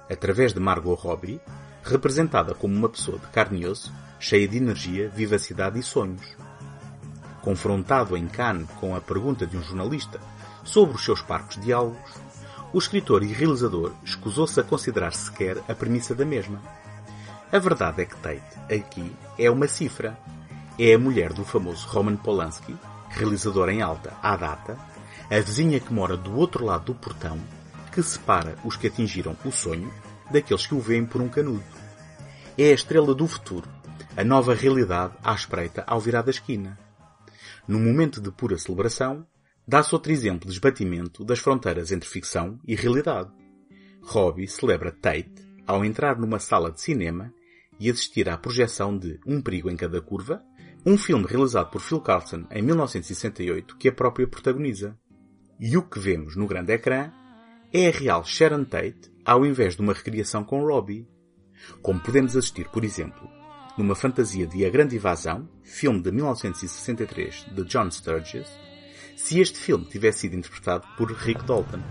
através 0.09 0.53
de 0.53 0.61
Margot 0.61 0.95
Robbie, 0.95 1.41
representada 1.83 2.55
como 2.55 2.73
uma 2.73 2.89
pessoa 2.89 3.19
de 3.19 3.27
carne 3.33 3.63
e 3.63 3.67
osso, 3.67 3.93
cheia 4.21 4.47
de 4.47 4.59
energia, 4.59 5.09
vivacidade 5.09 5.77
e 5.77 5.83
sonhos. 5.83 6.37
Confrontado 7.43 8.17
em 8.17 8.29
Cannes 8.29 8.71
com 8.79 8.95
a 8.95 9.01
pergunta 9.01 9.45
de 9.45 9.57
um 9.57 9.63
jornalista 9.63 10.21
sobre 10.63 10.95
os 10.95 11.05
seus 11.05 11.21
parcos 11.21 11.57
diálogos, 11.61 12.30
o 12.73 12.79
escritor 12.79 13.23
e 13.23 13.33
realizador 13.33 13.93
escusou-se 14.05 14.59
a 14.61 14.63
considerar 14.63 15.13
sequer 15.13 15.59
a 15.69 15.75
premissa 15.75 16.15
da 16.15 16.25
mesma. 16.25 16.61
A 17.53 17.59
verdade 17.59 18.03
é 18.03 18.05
que 18.05 18.17
Tate, 18.17 18.59
aqui, 18.73 19.13
é 19.37 19.51
uma 19.51 19.67
cifra. 19.67 20.17
É 20.79 20.95
a 20.95 20.99
mulher 20.99 21.33
do 21.33 21.45
famoso 21.45 21.87
Roman 21.89 22.17
Polanski, 22.17 22.77
realizador 23.09 23.69
em 23.69 23.83
alta 23.83 24.15
à 24.23 24.37
data, 24.37 24.79
a 25.29 25.41
vizinha 25.41 25.81
que 25.81 25.93
mora 25.93 26.17
do 26.17 26.37
outro 26.37 26.65
lado 26.65 26.85
do 26.87 26.95
portão, 26.95 27.39
que 27.93 28.03
separa 28.03 28.57
os 28.65 28.77
que 28.77 28.87
atingiram 28.87 29.37
o 29.45 29.51
sonho 29.51 29.93
daqueles 30.31 30.67
que 30.67 30.75
o 30.75 30.81
veem 30.81 31.05
por 31.05 31.21
um 31.21 31.29
canudo. 31.29 31.65
É 32.57 32.71
a 32.71 32.75
estrela 32.75 33.15
do 33.15 33.27
futuro, 33.27 33.69
a 34.17 34.23
nova 34.23 34.55
realidade 34.55 35.15
à 35.25 35.35
espreita 35.35 35.83
ao 35.87 36.01
virar 36.01 36.23
da 36.23 36.31
esquina. 36.31 36.79
Num 37.67 37.81
momento 37.81 38.21
de 38.21 38.31
pura 38.31 38.57
celebração, 38.57 39.27
dá-se 39.67 39.95
outro 39.95 40.13
exemplo 40.13 40.49
de 40.49 40.55
esbatimento 40.55 41.25
das 41.25 41.39
fronteiras 41.39 41.93
entre 41.93 42.09
ficção 42.09 42.59
e 42.67 42.75
realidade. 42.75 43.31
Robbie 44.03 44.49
celebra 44.49 44.91
Tate 44.91 45.47
ao 45.67 45.85
entrar 45.85 46.19
numa 46.19 46.39
sala 46.39 46.73
de 46.73 46.81
cinema 46.81 47.33
e 47.79 47.91
assistir 47.91 48.29
à 48.29 48.37
projeção 48.37 48.97
de 48.97 49.19
Um 49.27 49.41
Perigo 49.41 49.71
em 49.71 49.77
Cada 49.77 50.01
Curva, 50.01 50.43
um 50.85 50.97
filme 50.97 51.27
realizado 51.27 51.71
por 51.71 51.81
Phil 51.81 52.01
Carlson 52.01 52.45
em 52.51 52.63
1968 52.63 53.77
que 53.77 53.89
a 53.89 53.93
própria 53.93 54.27
protagoniza. 54.27 54.99
E 55.59 55.77
o 55.77 55.83
que 55.83 55.99
vemos 55.99 56.37
no 56.37 56.47
grande 56.47 56.73
ecrã 56.73 57.13
é 57.73 57.89
a 57.89 57.91
real 57.91 58.25
Sharon 58.25 58.65
Tate 58.65 59.11
ao 59.25 59.45
invés 59.47 59.77
de 59.77 59.83
uma 59.83 59.93
recriação 59.93 60.43
com 60.43 60.65
Robbie. 60.65 61.07
Como 61.83 62.01
podemos 62.01 62.37
assistir, 62.37 62.69
por 62.71 62.85
exemplo, 62.85 63.29
numa 63.77 63.95
fantasia 63.95 64.47
de 64.47 64.65
A 64.65 64.71
Grande 64.71 64.97
Invasão, 64.97 65.49
filme 65.63 66.01
de 66.01 66.11
1963 66.11 67.47
de 67.55 67.65
John 67.65 67.91
Sturges, 67.91 68.49
se 69.25 69.41
este 69.41 69.59
filme 69.59 69.85
tivesse 69.85 70.21
sido 70.21 70.37
interpretado 70.37 70.85
por 70.97 71.13
Rick 71.25 71.45
Dalton. 71.45 71.83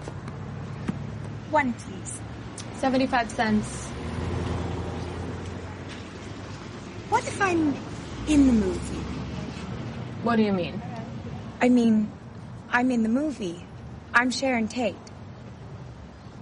One, 1.51 1.73
please. 1.73 2.21
75 2.81 3.29
cents. 3.29 3.87
What 7.09 7.23
if 7.27 7.41
I'm 7.41 7.73
in 8.27 8.47
the 8.47 8.53
movie? 8.53 9.03
What 10.23 10.35
do 10.37 10.43
you 10.43 10.53
mean? 10.53 10.81
I 11.61 11.69
mean, 11.69 12.09
I'm 12.71 12.91
in 12.91 13.03
the 13.03 13.09
movie. 13.09 13.65
I'm 14.13 14.31
Sharon 14.31 14.67
Tate. 14.67 14.95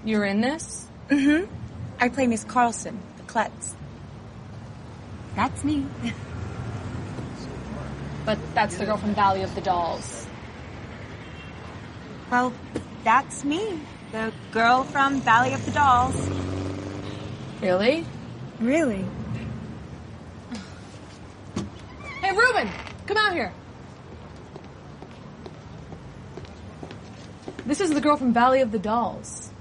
You're 0.03 0.25
in 0.25 0.41
this? 0.41 0.88
Mm-hmm. 1.10 1.51
I 2.00 2.10
play 2.10 2.27
Miss 2.27 2.44
Carlson, 2.44 3.00
the 3.17 3.24
klutz. 3.24 3.75
That's 5.36 5.63
me. 5.63 5.86
But 8.25 8.39
that's 8.53 8.77
the 8.77 8.86
girl 8.86 8.98
from 8.98 9.15
Valley 9.15 9.41
of 9.41 9.56
the 9.56 9.62
Dolls. 9.62 10.27
Well, 12.32 12.54
that's 13.04 13.44
me. 13.44 13.80
The 14.12 14.32
girl 14.52 14.84
from 14.84 15.22
Valley 15.22 15.54
of 15.54 15.66
the 15.66 15.72
Dolls. 15.72 16.16
Really? 17.62 18.06
Really? 18.60 19.06
Hey, 22.22 22.36
Ruben! 22.36 22.70
Come 23.06 23.18
out 23.18 23.34
here. 23.34 23.54
This 27.66 27.82
is 27.82 27.94
the 27.94 28.02
girl 28.02 28.16
from 28.16 28.34
Valley 28.34 28.62
of 28.62 28.72
the 28.72 28.80
Dolls. 28.80 29.52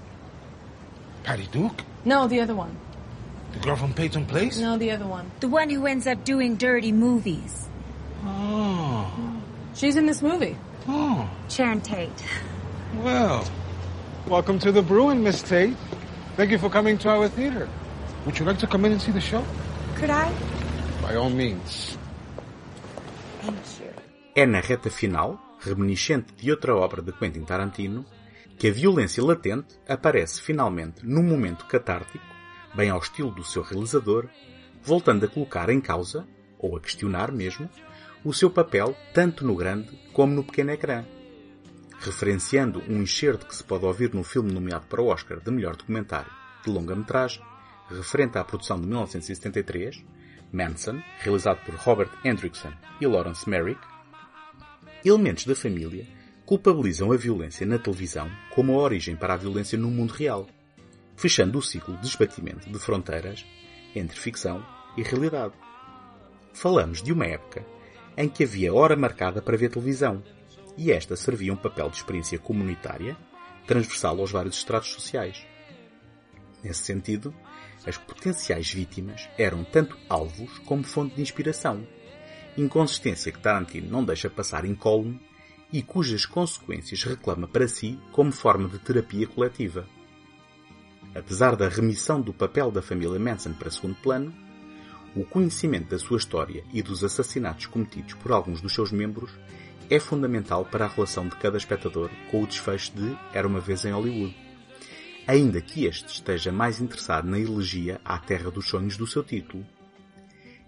Patty 1.24 1.48
Duke? 1.50 1.82
No, 2.04 2.28
the 2.28 2.40
other 2.40 2.54
one. 2.54 2.76
The 3.52 3.58
girl 3.58 3.76
from 3.76 3.94
Peyton 3.94 4.26
Place? 4.26 4.58
No, 4.58 4.78
the 4.78 4.92
other 4.92 5.06
one. 5.06 5.30
The 5.40 5.48
one 5.48 5.70
who 5.70 5.86
ends 5.86 6.06
up 6.06 6.24
doing 6.24 6.56
dirty 6.56 6.92
movies. 6.92 7.68
Oh. 8.24 9.42
She's 9.74 9.96
in 9.96 10.06
this 10.06 10.22
movie. 10.22 10.56
Oh. 10.86 11.28
Sharon 11.48 11.80
Tate. 11.80 12.10
Well, 13.04 13.44
welcome 14.26 14.58
to 14.60 14.72
the 14.72 14.80
Bruin, 14.80 15.22
Miss 15.22 15.42
Tate. 15.42 15.76
Thank 16.36 16.50
you 16.50 16.58
for 16.58 16.70
coming 16.70 16.96
to 16.98 17.10
our 17.10 17.28
theater. 17.28 17.68
Would 18.24 18.38
you 18.38 18.46
like 18.46 18.58
to 18.60 18.66
come 18.66 18.86
in 18.86 18.92
and 18.92 19.02
see 19.02 19.12
the 19.12 19.20
show? 19.20 19.44
Could 19.96 20.08
I? 20.08 20.32
By 21.02 21.16
all 21.16 21.28
means. 21.28 21.98
Thank 23.42 23.58
you. 23.80 23.90
É 24.34 24.46
na 24.46 24.60
reta 24.60 24.88
final, 24.88 25.38
reminiscente 25.60 26.32
de 26.36 26.50
outra 26.50 26.74
obra 26.74 27.02
de 27.02 27.12
Quentin 27.12 27.44
Tarantino, 27.44 28.06
que 28.58 28.68
a 28.68 28.72
violência 28.72 29.22
latente 29.22 29.78
aparece 29.86 30.40
finalmente 30.40 31.04
num 31.04 31.22
momento 31.22 31.66
catártico, 31.66 32.24
bem 32.74 32.88
ao 32.88 32.98
estilo 32.98 33.30
do 33.30 33.44
seu 33.44 33.62
realizador, 33.62 34.28
voltando 34.82 35.26
a 35.26 35.28
colocar 35.28 35.68
em 35.68 35.82
causa, 35.82 36.26
ou 36.58 36.76
a 36.76 36.80
questionar 36.80 37.30
mesmo, 37.30 37.68
o 38.24 38.32
seu 38.32 38.50
papel 38.50 38.96
tanto 39.12 39.44
no 39.44 39.54
grande 39.54 39.90
como 40.14 40.32
no 40.32 40.42
pequeno 40.42 40.70
ecrã. 40.70 41.04
Referenciando 42.00 42.82
um 42.88 43.02
enxerto 43.02 43.46
que 43.46 43.56
se 43.56 43.64
pode 43.64 43.84
ouvir 43.84 44.14
no 44.14 44.22
filme 44.22 44.52
nomeado 44.52 44.86
para 44.86 45.00
o 45.00 45.06
Oscar 45.06 45.40
de 45.40 45.50
melhor 45.50 45.76
documentário 45.76 46.30
de 46.64 46.70
longa-metragem, 46.70 47.42
referente 47.88 48.38
à 48.38 48.44
produção 48.44 48.80
de 48.80 48.86
1973, 48.86 50.04
Manson, 50.52 51.02
realizado 51.18 51.64
por 51.64 51.74
Robert 51.74 52.10
Hendrickson 52.24 52.72
e 53.00 53.06
Lawrence 53.06 53.48
Merrick, 53.48 53.80
elementos 55.04 55.44
da 55.44 55.54
família 55.54 56.06
culpabilizam 56.44 57.10
a 57.10 57.16
violência 57.16 57.66
na 57.66 57.78
televisão 57.78 58.30
como 58.54 58.72
a 58.74 58.82
origem 58.82 59.16
para 59.16 59.34
a 59.34 59.36
violência 59.36 59.76
no 59.76 59.90
mundo 59.90 60.12
real, 60.12 60.46
fechando 61.16 61.58
o 61.58 61.62
ciclo 61.62 61.96
de 61.96 62.06
esbatimento 62.06 62.70
de 62.70 62.78
fronteiras 62.78 63.44
entre 63.94 64.18
ficção 64.18 64.64
e 64.96 65.02
realidade. 65.02 65.54
Falamos 66.52 67.02
de 67.02 67.12
uma 67.12 67.26
época 67.26 67.64
em 68.16 68.28
que 68.28 68.44
havia 68.44 68.72
hora 68.72 68.96
marcada 68.96 69.42
para 69.42 69.56
ver 69.56 69.70
televisão, 69.70 70.22
e 70.76 70.92
esta 70.92 71.16
servia 71.16 71.52
um 71.52 71.56
papel 71.56 71.88
de 71.88 71.96
experiência 71.96 72.38
comunitária, 72.38 73.16
transversal 73.66 74.20
aos 74.20 74.30
vários 74.30 74.58
estratos 74.58 74.90
sociais. 74.90 75.44
Nesse 76.62 76.82
sentido, 76.82 77.34
as 77.86 77.96
potenciais 77.96 78.72
vítimas 78.72 79.28
eram 79.38 79.64
tanto 79.64 79.96
alvos 80.08 80.58
como 80.60 80.82
fonte 80.82 81.14
de 81.14 81.22
inspiração, 81.22 81.86
inconsistência 82.56 83.30
que 83.30 83.38
Tarantino 83.38 83.90
não 83.90 84.04
deixa 84.04 84.30
passar 84.30 84.64
incólume 84.64 85.20
e 85.72 85.82
cujas 85.82 86.24
consequências 86.24 87.02
reclama 87.02 87.46
para 87.46 87.68
si 87.68 87.98
como 88.12 88.32
forma 88.32 88.68
de 88.68 88.78
terapia 88.78 89.26
coletiva. 89.26 89.86
Apesar 91.14 91.56
da 91.56 91.68
remissão 91.68 92.20
do 92.20 92.32
papel 92.32 92.70
da 92.70 92.82
família 92.82 93.18
Manson 93.18 93.52
para 93.52 93.70
segundo 93.70 93.96
plano, 93.96 94.34
o 95.14 95.24
conhecimento 95.24 95.88
da 95.88 95.98
sua 95.98 96.18
história 96.18 96.62
e 96.72 96.82
dos 96.82 97.02
assassinatos 97.02 97.66
cometidos 97.66 98.14
por 98.14 98.32
alguns 98.32 98.60
dos 98.60 98.74
seus 98.74 98.92
membros 98.92 99.30
é 99.88 100.00
fundamental 100.00 100.64
para 100.64 100.84
a 100.84 100.88
relação 100.88 101.28
de 101.28 101.36
cada 101.36 101.56
espectador 101.56 102.10
com 102.30 102.42
o 102.42 102.46
desfecho 102.46 102.92
de 102.94 103.16
Era 103.32 103.46
uma 103.46 103.60
vez 103.60 103.84
em 103.84 103.92
Hollywood, 103.92 104.36
ainda 105.26 105.60
que 105.60 105.84
este 105.84 106.08
esteja 106.08 106.50
mais 106.50 106.80
interessado 106.80 107.28
na 107.28 107.38
elegia 107.38 108.00
à 108.04 108.18
terra 108.18 108.50
dos 108.50 108.68
sonhos 108.68 108.96
do 108.96 109.06
seu 109.06 109.22
título. 109.22 109.64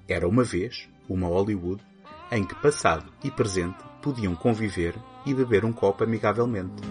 Era 0.06 0.28
uma 0.28 0.44
vez 0.44 0.88
uma 1.08 1.26
Hollywood 1.26 1.82
em 2.30 2.44
que 2.44 2.54
passado 2.54 3.10
e 3.24 3.30
presente 3.30 3.78
podiam 4.02 4.34
conviver 4.34 4.94
e 5.26 5.34
beber 5.34 5.64
um 5.64 5.72
copo 5.72 6.04
amigavelmente. 6.04 6.82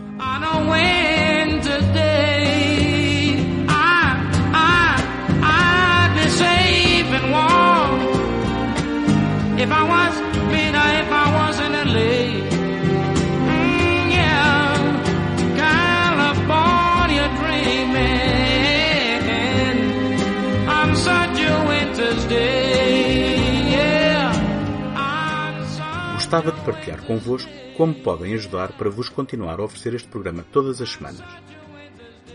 Gostava 26.27 26.51
de 26.51 26.59
partilhar 26.59 27.05
convosco 27.05 27.49
como 27.77 27.93
podem 27.93 28.33
ajudar 28.33 28.73
para 28.73 28.89
vos 28.89 29.07
continuar 29.07 29.61
a 29.61 29.63
oferecer 29.63 29.93
este 29.93 30.09
programa 30.09 30.43
todas 30.51 30.81
as 30.81 30.89
semanas. 30.89 31.23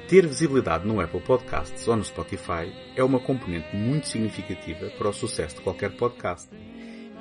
Ter 0.08 0.26
visibilidade 0.26 0.88
no 0.88 0.99
Apple 0.99 1.20
Podcasts 1.20 1.87
ou 1.87 1.94
no 1.94 2.02
Spotify 2.02 2.72
é 2.96 3.04
uma 3.04 3.20
componente 3.20 3.76
muito 3.76 4.08
significativa 4.08 4.88
para 4.96 5.11
o 5.11 5.12
sucesso 5.12 5.56
de 5.56 5.61
qualquer 5.61 5.94
podcast. 5.94 6.49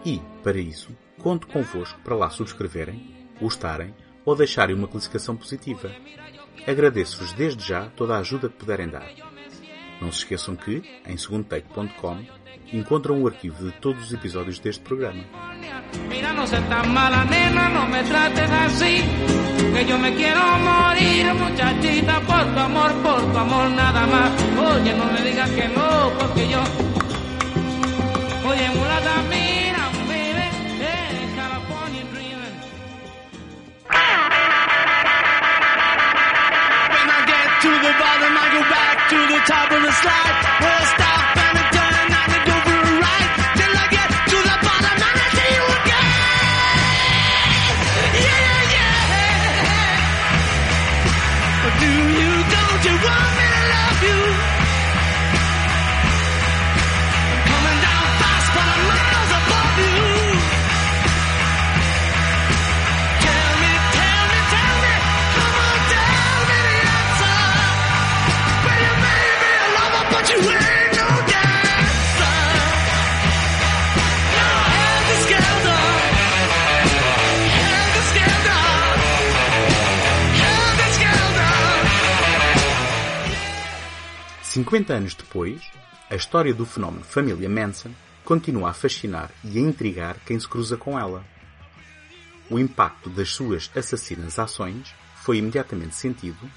E, 0.05 0.21
para 0.41 0.59
isso, 0.59 0.95
conto 1.19 1.45
convosco 1.45 1.99
para 2.05 2.15
lá 2.15 2.29
subscreverem, 2.29 3.27
gostarem 3.37 3.93
ou 4.23 4.33
deixarem 4.33 4.73
uma 4.73 4.87
classificação 4.87 5.35
positiva. 5.35 5.91
Agradeço-vos 6.65 7.33
desde 7.33 7.67
já 7.67 7.89
toda 7.97 8.15
a 8.15 8.19
ajuda 8.19 8.47
que 8.47 8.55
puderem 8.55 8.87
dar. 8.87 9.11
Não 9.99 10.09
se 10.09 10.19
esqueçam 10.19 10.55
que, 10.55 10.81
em 11.05 11.17
segundotake.com, 11.17 12.25
encontram 12.73 13.21
o 13.21 13.27
arquivo 13.27 13.63
de 13.65 13.71
todos 13.73 14.05
os 14.05 14.13
episódios 14.13 14.59
deste 14.59 14.81
programa. 14.83 15.23
Mira, 16.07 16.31
no 16.33 16.47
seas 16.47 16.67
tan 16.69 16.93
mala, 16.93 17.25
nena, 17.25 17.69
no 17.69 17.85
me 17.87 18.03
trates 18.03 18.49
así. 18.49 19.03
Que 19.73 19.85
yo 19.85 19.97
me 19.97 20.13
quiero 20.15 20.41
morir, 20.59 21.33
muchachita, 21.33 22.19
por 22.21 22.45
tu 22.53 22.59
amor, 22.59 22.91
por 23.03 23.21
tu 23.31 23.37
amor, 23.37 23.69
nada 23.71 24.07
más. 24.07 24.31
Oye, 24.73 24.93
no 24.93 25.05
me 25.05 25.21
digas 25.21 25.49
que 25.51 25.67
no, 25.69 26.11
porque 26.19 26.47
yo. 26.49 26.61
Oye, 28.49 28.69
mulata, 28.75 29.15
mira, 29.29 29.83
baby, 30.07 30.47
California 31.35 32.03
dreaming. 32.11 32.55
When 36.91 37.07
I 37.09 37.19
get 37.31 37.49
to 37.63 37.69
the 37.85 37.93
bottom, 37.99 38.33
I 38.37 38.45
go 38.55 38.61
back 38.75 38.97
to 39.09 39.17
the 39.27 39.39
top 39.45 39.71
of 39.71 39.81
the 39.83 39.91
slide. 39.91 40.37
Where 40.61 40.77
I 40.79 40.85
stop 40.95 41.30
you, 52.83 52.89
don't 52.89 53.01
you 53.01 53.05
want 53.05 53.35
me 53.37 53.43
to 53.43 53.61
love 53.69 54.03
you? 54.03 54.50
50 84.51 84.93
anos 84.93 85.15
depois, 85.15 85.61
a 86.09 86.15
história 86.17 86.53
do 86.53 86.65
fenómeno 86.65 87.05
família 87.05 87.47
Manson 87.47 87.91
continua 88.25 88.71
a 88.71 88.73
fascinar 88.73 89.31
e 89.45 89.57
a 89.57 89.61
intrigar 89.61 90.17
quem 90.25 90.37
se 90.37 90.45
cruza 90.45 90.75
com 90.75 90.99
ela. 90.99 91.23
O 92.49 92.59
impacto 92.59 93.09
das 93.09 93.29
suas 93.29 93.71
assassinas 93.73 94.37
ações 94.37 94.93
foi 95.15 95.37
imediatamente 95.37 95.95
sentido, 95.95 96.51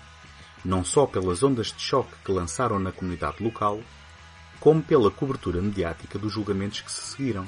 não 0.64 0.85
só 0.85 1.07
pelas 1.07 1.44
ondas 1.44 1.68
de 1.68 1.80
choque 1.80 2.11
que 2.24 2.33
lançaram 2.33 2.80
na 2.80 2.90
comunidade 2.90 3.40
local, 3.40 3.80
como 4.59 4.83
pela 4.83 5.09
cobertura 5.09 5.62
mediática 5.62 6.18
dos 6.18 6.33
julgamentos 6.33 6.80
que 6.80 6.90
se 6.90 7.00
seguiram. 7.00 7.46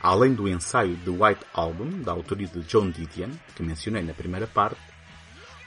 Além 0.00 0.32
do 0.32 0.46
ensaio 0.46 0.96
The 0.98 1.10
White 1.10 1.44
Album, 1.52 2.02
da 2.02 2.12
autoria 2.12 2.46
de 2.46 2.60
John 2.60 2.88
Didion, 2.92 3.30
que 3.56 3.64
mencionei 3.64 4.04
na 4.04 4.14
primeira 4.14 4.46
parte, 4.46 4.80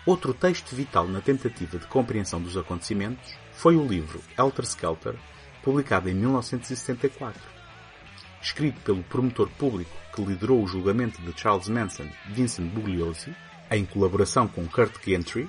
Outro 0.06 0.34
texto 0.34 0.76
vital 0.76 1.08
na 1.08 1.22
tentativa 1.22 1.78
de 1.78 1.86
compreensão 1.86 2.42
dos 2.42 2.58
acontecimentos 2.58 3.36
foi 3.54 3.76
o 3.76 3.86
livro 3.86 4.20
Helter 4.38 4.66
Skelter, 4.66 5.16
publicado 5.62 6.10
em 6.10 6.16
1974. 6.16 7.40
Escrito 8.42 8.82
pelo 8.82 9.04
promotor 9.04 9.48
público 9.52 9.96
que 10.16 10.24
liderou 10.24 10.64
o 10.64 10.68
julgamento 10.68 11.22
de 11.22 11.40
Charles 11.40 11.70
Manson, 11.70 12.08
Vincent 12.30 12.72
Bugliosi, 12.72 13.36
em 13.70 13.86
colaboração 13.86 14.48
com 14.48 14.68
Kurt 14.68 14.96
Gentry, 15.06 15.48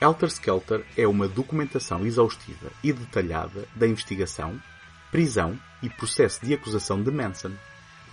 Helter 0.00 0.28
Skelter 0.28 0.86
é 0.96 1.06
uma 1.06 1.28
documentação 1.28 2.06
exaustiva 2.06 2.70
e 2.82 2.92
detalhada 2.92 3.68
da 3.76 3.86
investigação, 3.86 4.58
prisão 5.10 5.58
e 5.82 5.90
processo 5.90 6.44
de 6.44 6.54
acusação 6.54 7.02
de 7.02 7.10
Manson, 7.10 7.52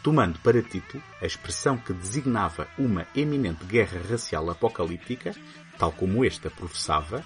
tomando 0.05 0.37
para 0.41 0.61
título 0.61 1.01
a 1.19 1.25
expressão 1.25 1.79
que 1.79 1.91
designava 1.91 2.67
uma 2.77 3.07
eminente 3.15 3.65
guerra 3.65 3.99
racial 4.07 4.47
apocalíptica, 4.51 5.35
tal 5.79 5.91
como 5.91 6.23
esta 6.23 6.47
professava, 6.47 7.25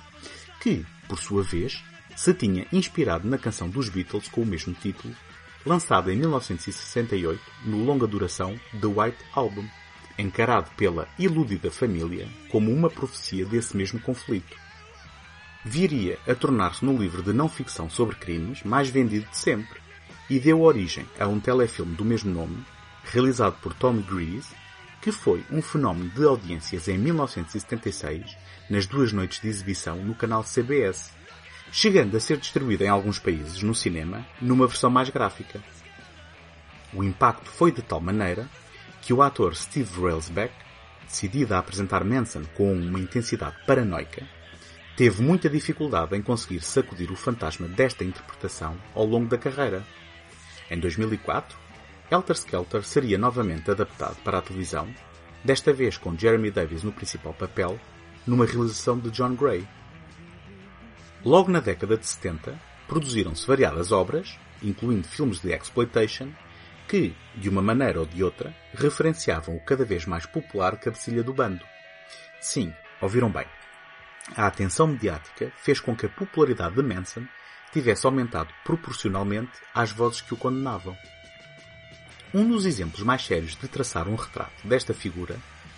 que, 0.62 0.86
por 1.06 1.20
sua 1.20 1.44
vez, 1.44 1.84
se 2.16 2.34
tinha 2.34 2.66
inspirado 2.72 3.28
na 3.28 3.38
canção 3.38 3.70
dos 3.70 3.90
Beatles 3.90 4.30
com 4.30 4.44
o 4.44 4.46
mesmo 4.46 4.74
título, 4.74 5.14
lançada 5.66 6.14
em 6.14 6.16
1968 6.16 7.42
no 7.66 7.84
longa 7.84 8.08
duração 8.08 8.58
The 8.80 8.88
White 8.88 9.26
Album, 9.34 9.68
encarado 10.18 10.72
pela 10.78 11.06
iludida 11.20 11.70
família 11.70 12.30
como 12.50 12.72
uma 12.72 12.90
profecia 12.90 13.46
desse 13.46 13.76
mesmo 13.76 14.00
conflito. 14.00 14.56
Viria 15.66 16.18
a 16.26 16.34
tornar-se 16.34 16.86
no 16.86 16.98
livro 16.98 17.22
de 17.22 17.34
não 17.34 17.50
ficção 17.50 17.90
sobre 17.90 18.16
crimes 18.16 18.64
mais 18.64 18.90
vendido 18.90 19.30
de 19.30 19.38
sempre, 19.38 19.82
e 20.30 20.40
deu 20.40 20.62
origem 20.62 21.06
a 21.20 21.28
um 21.28 21.40
telefilme 21.40 21.96
do 21.96 22.06
mesmo 22.06 22.32
nome, 22.32 22.64
realizado 23.04 23.58
por 23.62 23.74
Tom 23.74 23.98
Grease, 24.02 24.54
que 25.02 25.12
foi 25.12 25.44
um 25.50 25.62
fenómeno 25.62 26.10
de 26.10 26.24
audiências 26.24 26.88
em 26.88 26.98
1976 26.98 28.38
nas 28.70 28.86
duas 28.86 29.12
noites 29.12 29.42
de 29.42 29.48
exibição 29.48 29.96
no 29.98 30.14
canal 30.14 30.44
CBS, 30.44 31.12
chegando 31.72 32.16
a 32.16 32.20
ser 32.20 32.38
distribuído 32.38 32.84
em 32.84 32.90
alguns 32.90 33.20
países 33.20 33.62
no 33.64 33.74
cinema 33.74 34.26
numa 34.42 34.68
versão 34.68 34.90
mais 34.90 35.10
gráfica. 35.10 35.62
O 36.94 37.04
impacto 37.04 37.50
foi 37.50 37.72
de 37.72 37.82
tal 37.82 38.02
maneira 38.02 38.48
que 39.02 39.14
o 39.14 39.22
ator 39.22 39.56
Steve 39.56 40.02
Railsback, 40.02 40.54
decidido 41.08 41.54
a 41.56 41.60
apresentar 41.60 42.04
Manson 42.04 42.44
com 42.56 42.74
uma 42.74 43.00
intensidade 43.00 43.56
paranoica, 43.66 44.28
teve 44.96 45.22
muita 45.22 45.50
dificuldade 45.50 46.16
em 46.16 46.22
conseguir 46.22 46.62
sacudir 46.62 47.12
o 47.12 47.16
fantasma 47.16 47.68
desta 47.68 48.04
interpretação 48.04 48.76
ao 48.94 49.06
longo 49.06 49.30
da 49.30 49.38
carreira. 49.38 49.84
Em 50.70 50.80
2004, 50.80 51.58
Helter 52.12 52.36
Skelter 52.36 52.84
seria 52.84 53.18
novamente 53.18 53.70
adaptado 53.70 54.18
para 54.24 54.38
a 54.38 54.42
televisão, 54.42 54.88
desta 55.44 55.74
vez 55.74 55.98
com 55.98 56.18
Jeremy 56.18 56.52
Davis 56.52 56.84
no 56.84 56.92
principal 56.92 57.34
papel, 57.34 57.80
numa 58.26 58.46
realização 58.46 59.00
de 59.00 59.10
John 59.12 59.36
Gray. 59.36 59.68
Logo 61.24 61.52
na 61.52 61.60
década 61.60 61.98
de 61.98 62.06
70, 62.06 62.60
produziram-se 62.88 63.46
variadas 63.46 63.92
obras, 63.92 64.38
incluindo 64.62 65.08
filmes 65.08 65.40
de 65.40 65.52
exploitation, 65.52 66.32
que, 66.88 67.16
de 67.36 67.50
uma 67.50 67.62
maneira 67.62 68.00
ou 68.00 68.06
de 68.06 68.24
outra, 68.24 68.56
referenciavam 68.74 69.56
o 69.56 69.64
cada 69.64 69.86
vez 69.86 70.06
mais 70.06 70.26
popular 70.26 70.78
cabecilha 70.80 71.24
do 71.24 71.34
bando. 71.34 71.64
Sim, 72.42 72.74
ouviram 73.02 73.30
bem. 73.30 73.46
A 74.36 74.48
atenção 74.48 74.88
mediática 74.88 75.52
fez 75.58 75.80
com 75.80 75.96
que 75.96 76.06
a 76.06 76.10
popularidade 76.10 76.76
de 76.76 76.84
Manson 76.84 77.26
tivesse 77.72 78.06
aumentado 78.06 78.54
proporcionalmente 78.64 79.52
às 79.74 79.92
vozes 79.92 80.22
que 80.22 80.34
o 80.34 80.38
condenavam. 80.38 80.98
Um 82.34 82.48
dos 82.48 82.66
exemplos 82.66 83.02
mais 83.02 83.26
sérios 83.26 83.56
de 83.56 83.68
traçar 83.68 84.08
um 84.08 84.16
retrato 84.16 84.68
desta 84.68 84.94
figura 84.94 85.38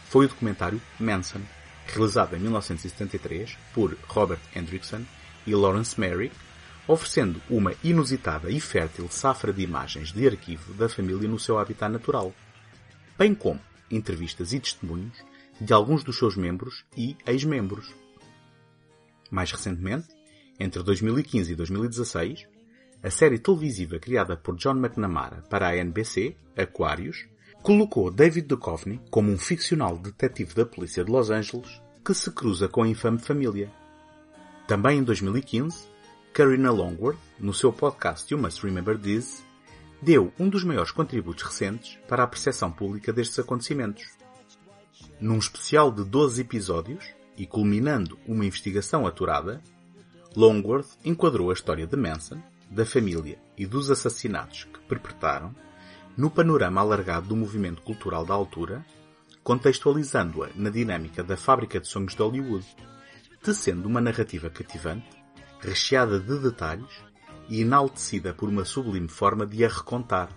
foi 0.09 0.25
o 0.25 0.29
documentário 0.29 0.81
Manson, 0.99 1.41
realizado 1.87 2.35
em 2.35 2.39
1973 2.39 3.57
por 3.73 3.97
Robert 4.07 4.41
Hendrickson 4.55 5.03
e 5.47 5.55
Lawrence 5.55 5.99
Merrick, 5.99 6.35
oferecendo 6.87 7.41
uma 7.49 7.73
inusitada 7.83 8.49
e 8.49 8.59
fértil 8.59 9.07
safra 9.09 9.53
de 9.53 9.61
imagens 9.61 10.11
de 10.11 10.27
arquivo 10.27 10.73
da 10.73 10.89
família 10.89 11.27
no 11.27 11.39
seu 11.39 11.57
habitat 11.57 11.91
natural, 11.91 12.33
bem 13.17 13.33
como 13.33 13.61
entrevistas 13.89 14.51
e 14.51 14.59
testemunhos 14.59 15.17
de 15.59 15.73
alguns 15.73 16.03
dos 16.03 16.17
seus 16.17 16.35
membros 16.35 16.83
e 16.97 17.15
ex-membros. 17.25 17.93
Mais 19.29 19.51
recentemente, 19.51 20.07
entre 20.61 20.83
2015 20.83 21.51
e 21.51 21.55
2016, 21.55 22.47
a 23.01 23.09
série 23.09 23.39
televisiva 23.39 23.97
criada 23.97 24.37
por 24.37 24.55
John 24.55 24.77
McNamara 24.77 25.43
para 25.49 25.69
a 25.69 25.75
NBC, 25.75 26.35
Aquarius, 26.55 27.25
colocou 27.63 28.11
David 28.11 28.47
Duchovny 28.47 29.01
como 29.09 29.31
um 29.31 29.39
ficcional 29.39 29.97
detetive 29.97 30.53
da 30.53 30.63
polícia 30.63 31.03
de 31.03 31.11
Los 31.11 31.31
Angeles 31.31 31.81
que 32.05 32.13
se 32.13 32.29
cruza 32.31 32.67
com 32.67 32.83
a 32.83 32.87
infame 32.87 33.17
família. 33.17 33.71
Também 34.67 34.99
em 34.99 35.03
2015, 35.03 35.87
Karina 36.31 36.71
Longworth, 36.71 37.17
no 37.39 37.55
seu 37.55 37.73
podcast 37.73 38.31
You 38.31 38.39
Must 38.39 38.63
Remember 38.63 38.97
This, 38.99 39.43
deu 39.99 40.31
um 40.39 40.47
dos 40.47 40.63
maiores 40.63 40.91
contributos 40.91 41.43
recentes 41.43 41.97
para 42.07 42.21
a 42.21 42.27
percepção 42.27 42.71
pública 42.71 43.11
destes 43.11 43.39
acontecimentos. 43.39 44.05
Num 45.19 45.39
especial 45.39 45.91
de 45.91 46.03
12 46.03 46.41
episódios, 46.41 47.03
e 47.37 47.47
culminando 47.47 48.19
uma 48.27 48.45
investigação 48.45 49.07
aturada, 49.07 49.61
Longworth 50.33 50.97
enquadrou 51.03 51.49
a 51.49 51.53
história 51.53 51.85
de 51.85 51.97
Manson, 51.97 52.41
da 52.69 52.85
família 52.85 53.37
e 53.57 53.65
dos 53.65 53.91
assassinatos 53.91 54.63
que 54.63 54.79
perpetraram 54.87 55.53
no 56.15 56.31
panorama 56.31 56.79
alargado 56.79 57.27
do 57.27 57.35
movimento 57.35 57.81
cultural 57.81 58.25
da 58.25 58.33
altura, 58.33 58.85
contextualizando-a 59.43 60.49
na 60.55 60.69
dinâmica 60.69 61.21
da 61.21 61.35
fábrica 61.35 61.81
de 61.81 61.87
sonhos 61.89 62.15
de 62.15 62.21
Hollywood, 62.21 62.65
tecendo 63.43 63.89
uma 63.89 63.99
narrativa 63.99 64.49
cativante, 64.49 65.09
recheada 65.59 66.17
de 66.17 66.39
detalhes 66.39 67.03
e 67.49 67.61
enaltecida 67.61 68.33
por 68.33 68.47
uma 68.47 68.63
sublime 68.63 69.09
forma 69.09 69.45
de 69.45 69.65
a 69.65 69.67
recontar, 69.67 70.29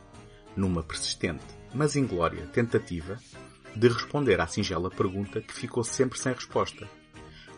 numa 0.57 0.83
persistente, 0.83 1.45
mas 1.73 1.95
inglória 1.95 2.47
tentativa 2.47 3.17
de 3.77 3.89
responder 3.89 4.41
à 4.41 4.47
singela 4.49 4.91
pergunta 4.91 5.41
que 5.41 5.55
ficou 5.55 5.85
sempre 5.85 6.19
sem 6.19 6.33
resposta. 6.33 6.89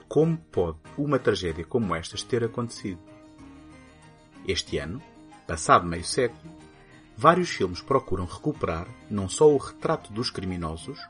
Como 0.08 0.36
pode 0.36 0.78
uma 0.96 1.18
tragédia 1.18 1.64
como 1.64 1.94
estas 1.94 2.22
ter 2.22 2.44
acontecido? 2.44 3.00
Este 4.46 4.78
ano, 4.78 5.02
passado 5.46 5.86
meio 5.86 6.04
século, 6.04 6.54
vários 7.16 7.50
filmes 7.50 7.80
procuram 7.80 8.24
recuperar 8.24 8.86
não 9.10 9.28
só 9.28 9.50
o 9.50 9.56
retrato 9.56 10.12
dos 10.12 10.30
criminosos, 10.30 11.00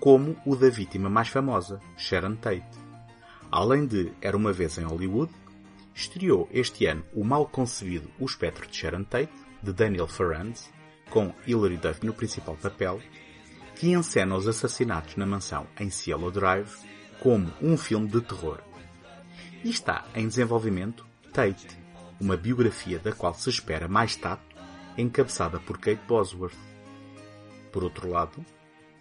como 0.00 0.34
o 0.46 0.56
da 0.56 0.70
vítima 0.70 1.10
mais 1.10 1.28
famosa, 1.28 1.78
Sharon 1.96 2.36
Tate. 2.36 2.66
Além 3.50 3.86
de 3.86 4.12
Era 4.20 4.36
uma 4.36 4.52
vez 4.52 4.78
em 4.78 4.84
Hollywood, 4.84 5.32
estreou 5.94 6.48
este 6.50 6.86
ano 6.86 7.04
o 7.12 7.24
mal 7.24 7.46
concebido 7.46 8.10
O 8.18 8.24
Espectro 8.24 8.66
de 8.66 8.74
Sharon 8.74 9.04
Tate, 9.04 9.32
de 9.62 9.72
Daniel 9.72 10.08
Farrands, 10.08 10.70
com 11.10 11.34
Hilary 11.46 11.76
Duff 11.76 12.04
no 12.04 12.14
principal 12.14 12.56
papel, 12.56 13.00
que 13.74 13.92
encena 13.92 14.36
os 14.36 14.48
assassinatos 14.48 15.16
na 15.16 15.26
mansão 15.26 15.66
em 15.78 15.90
Cielo 15.90 16.30
Drive 16.30 16.97
como 17.20 17.52
um 17.60 17.76
filme 17.76 18.08
de 18.08 18.20
terror. 18.20 18.60
E 19.64 19.70
está 19.70 20.06
em 20.14 20.28
desenvolvimento 20.28 21.06
Tate, 21.32 21.68
uma 22.20 22.36
biografia 22.36 22.98
da 22.98 23.12
qual 23.12 23.34
se 23.34 23.50
espera 23.50 23.88
mais 23.88 24.16
tato, 24.16 24.56
encabeçada 24.96 25.60
por 25.60 25.78
Kate 25.78 26.00
Bosworth. 26.06 26.56
Por 27.72 27.84
outro 27.84 28.08
lado, 28.08 28.44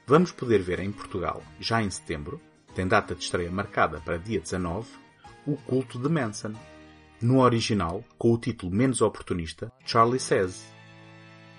vamos 0.05 0.31
poder 0.31 0.61
ver 0.61 0.79
em 0.79 0.91
Portugal, 0.91 1.41
já 1.59 1.81
em 1.81 1.89
setembro, 1.89 2.41
tem 2.75 2.87
data 2.87 3.15
de 3.15 3.23
estreia 3.23 3.51
marcada 3.51 3.99
para 3.99 4.17
dia 4.17 4.39
19, 4.39 4.87
O 5.45 5.55
Culto 5.57 5.97
de 5.97 6.09
Manson, 6.09 6.53
no 7.21 7.39
original 7.39 8.03
com 8.17 8.31
o 8.31 8.37
título 8.37 8.71
menos 8.71 9.01
oportunista 9.01 9.71
Charlie 9.85 10.19
Says. 10.19 10.63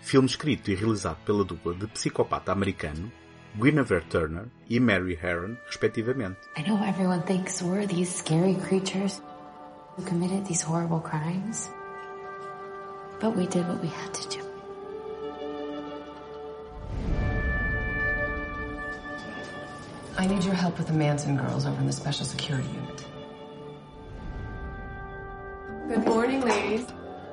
Filme 0.01 0.29
escrito 0.29 0.71
e 0.71 0.75
realizado 0.75 1.19
pela 1.25 1.45
dupla 1.45 1.75
de 1.75 1.89
psicopata 1.89 2.53
americano 2.53 3.11
Guinevere 3.57 4.05
Turner 4.09 4.51
e 4.69 4.79
Mary 4.79 5.15
Herron, 5.17 5.59
respectivamente. 5.69 6.37
I 6.57 6.63
know 6.63 6.83
everyone 6.83 7.23
thinks 7.23 7.63
we're 7.63 7.87
these 7.87 8.15
scary 8.15 8.55
creatures 8.55 9.21
who 9.97 10.05
committed 10.05 10.47
these 10.47 10.63
horrible 10.63 11.01
crimes. 11.01 11.71
But 13.21 13.37
we 13.37 13.47
did 13.47 13.67
what 13.67 13.81
we 13.81 13.89
had 13.89 14.15
to 14.15 14.29
do. 14.29 14.45
I 20.17 20.27
need 20.27 20.45
your 20.45 20.55
help 20.55 20.79
with 20.79 20.89
the 20.89 20.93
Manson 20.93 21.37
girls 21.37 21.65
over 21.65 21.81
in 21.81 21.87
the 21.87 21.93
Special 21.93 22.27
Security 22.27 22.69
Unit. 22.69 23.05
Good 25.89 26.07
morning, 26.07 26.43
ladies. 26.43 26.87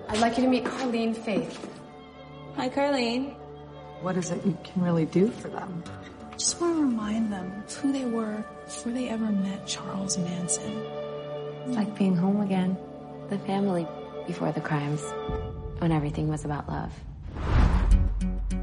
I'd 0.10 0.20
like 0.20 0.38
you 0.38 0.44
to 0.44 0.50
meet 0.50 0.64
Carlene 0.64 1.16
Faith. 1.16 1.70
Hi, 2.56 2.70
Carlene. 2.70 3.36
What 4.06 4.18
is 4.18 4.30
it 4.30 4.46
you 4.46 4.56
can 4.64 4.84
really 4.84 5.06
do 5.06 5.32
for 5.32 5.48
them? 5.48 5.84
Just 6.38 6.62
want 6.62 6.76
to 6.78 6.82
remind 6.86 7.34
them 7.34 7.52
of 7.66 7.74
who 7.78 7.92
they 7.92 8.06
were 8.06 8.46
before 8.66 8.92
they 8.92 9.10
ever 9.10 9.32
met 9.32 9.66
Charles 9.66 10.16
Manson. 10.20 10.78
It's 11.66 11.76
like 11.76 11.98
being 11.98 12.16
home 12.16 12.40
again. 12.42 12.78
The 13.32 13.40
family 13.40 13.88
before 14.28 14.52
the 14.52 14.62
crimes. 14.62 15.02
When 15.80 15.92
everything 15.92 16.30
was 16.30 16.46
about 16.46 16.70
love. 16.70 16.94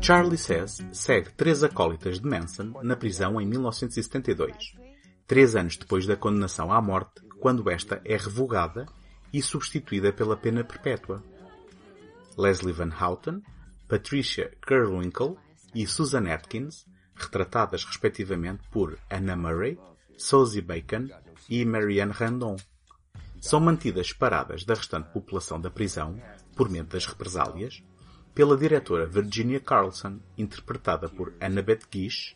Charlie 0.01 0.39
Says 0.39 0.81
segue 0.93 1.33
três 1.37 1.65
acólitas 1.65 2.21
de 2.21 2.29
Manson 2.29 2.73
na 2.85 2.95
prisão 2.95 3.41
em 3.41 3.45
1972, 3.45 4.77
três 5.27 5.57
anos 5.57 5.77
depois 5.77 6.07
da 6.07 6.15
condenação 6.15 6.73
à 6.73 6.81
morte, 6.81 7.21
quando 7.41 7.69
esta 7.69 8.01
é 8.05 8.17
revogada 8.17 8.87
e 9.33 9.43
substituída 9.43 10.13
pela 10.13 10.37
pena 10.37 10.63
perpétua. 10.63 11.21
Leslie 12.39 12.73
Van 12.73 12.93
Houten, 12.93 13.43
Patricia 13.93 14.51
Kerwinkle 14.67 15.37
e 15.75 15.87
Susan 15.87 16.27
Atkins, 16.33 16.87
retratadas 17.15 17.85
respectivamente 17.85 18.67
por 18.71 18.99
Anna 19.11 19.37
Murray, 19.37 19.79
Sosie 20.17 20.63
Bacon 20.63 21.09
e 21.47 21.63
Marianne 21.67 22.11
Randon, 22.11 22.57
são 23.39 23.61
mantidas 23.61 24.09
separadas 24.09 24.65
da 24.65 24.73
restante 24.73 25.13
população 25.13 25.61
da 25.61 25.71
prisão, 25.71 26.19
por 26.57 26.71
medo 26.71 26.89
das 26.89 27.05
represálias, 27.05 27.85
pela 28.35 28.57
diretora 28.57 29.05
Virginia 29.05 29.61
Carlson, 29.61 30.21
interpretada 30.39 31.11
por 31.11 31.35
Annabeth 31.39 31.83
Gish, 31.93 32.35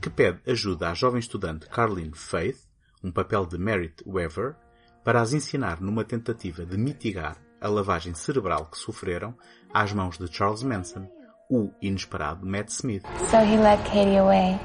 que 0.00 0.08
pede 0.08 0.40
ajuda 0.50 0.88
à 0.88 0.94
jovem 0.94 1.20
estudante 1.20 1.68
Carlene 1.68 2.16
Faith, 2.16 2.66
um 3.02 3.12
papel 3.12 3.44
de 3.44 3.58
Merit 3.58 4.02
Weaver, 4.06 4.56
para 5.04 5.20
as 5.20 5.34
ensinar 5.34 5.82
numa 5.82 6.02
tentativa 6.02 6.64
de 6.64 6.78
mitigar 6.78 7.36
a 7.64 7.68
lavagem 7.68 8.14
cerebral 8.14 8.66
que 8.66 8.76
sofreram 8.76 9.34
às 9.74 9.92
mãos 9.92 10.16
de 10.16 10.28
Charles 10.28 10.62
Manson, 10.62 11.08
o 11.50 11.70
inesperado 11.82 12.46
Matt 12.46 12.70
Smith. 12.70 13.04
So 13.30 13.40
he 13.40 13.58
led 13.58 13.84
Katie 13.84 14.16
away, 14.16 14.58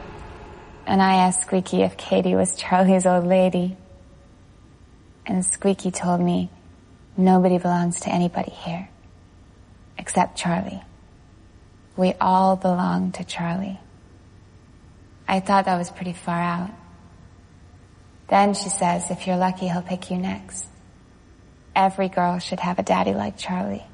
and 0.86 1.02
I 1.02 1.26
asked 1.26 1.42
Squeaky 1.42 1.82
if 1.82 1.98
Katie 1.98 2.36
was 2.36 2.56
Charlie's 2.56 3.08
old 3.08 3.26
lady. 3.26 3.76
And 5.26 5.44
Squeaky 5.44 5.92
told 5.92 6.22
me, 6.22 6.50
nobody 7.18 7.58
belongs 7.58 8.00
to 8.02 8.14
anybody 8.14 8.52
here. 8.52 8.90
Except 9.98 10.38
Charlie. 10.38 10.82
We 11.98 12.14
all 12.22 12.56
belong 12.56 13.12
to 13.14 13.24
Charlie. 13.24 13.80
I 15.28 15.40
thought 15.42 15.66
that 15.66 15.78
was 15.78 15.92
pretty 15.92 16.14
far 16.14 16.40
out. 16.40 16.72
Then 18.30 18.54
she 18.54 18.70
says, 18.70 19.12
if 19.12 19.28
you're 19.28 19.38
lucky, 19.38 19.68
he'll 19.68 19.82
pick 19.82 20.10
you 20.10 20.18
next. 20.18 20.66
Every 21.76 22.10
girl 22.10 22.40
should 22.40 22.60
have 22.60 22.80
a 22.80 22.84
daddy 22.84 23.14
like 23.14 23.38
Charlie. 23.38 23.86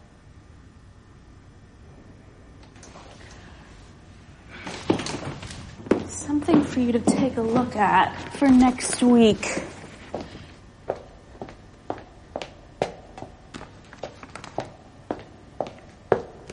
Something 6.26 6.64
for 6.64 6.80
you 6.80 6.92
to 6.92 7.00
take 7.00 7.38
a 7.38 7.42
look 7.42 7.76
at 7.76 8.16
for 8.34 8.48
next 8.48 9.04
week. 9.04 9.62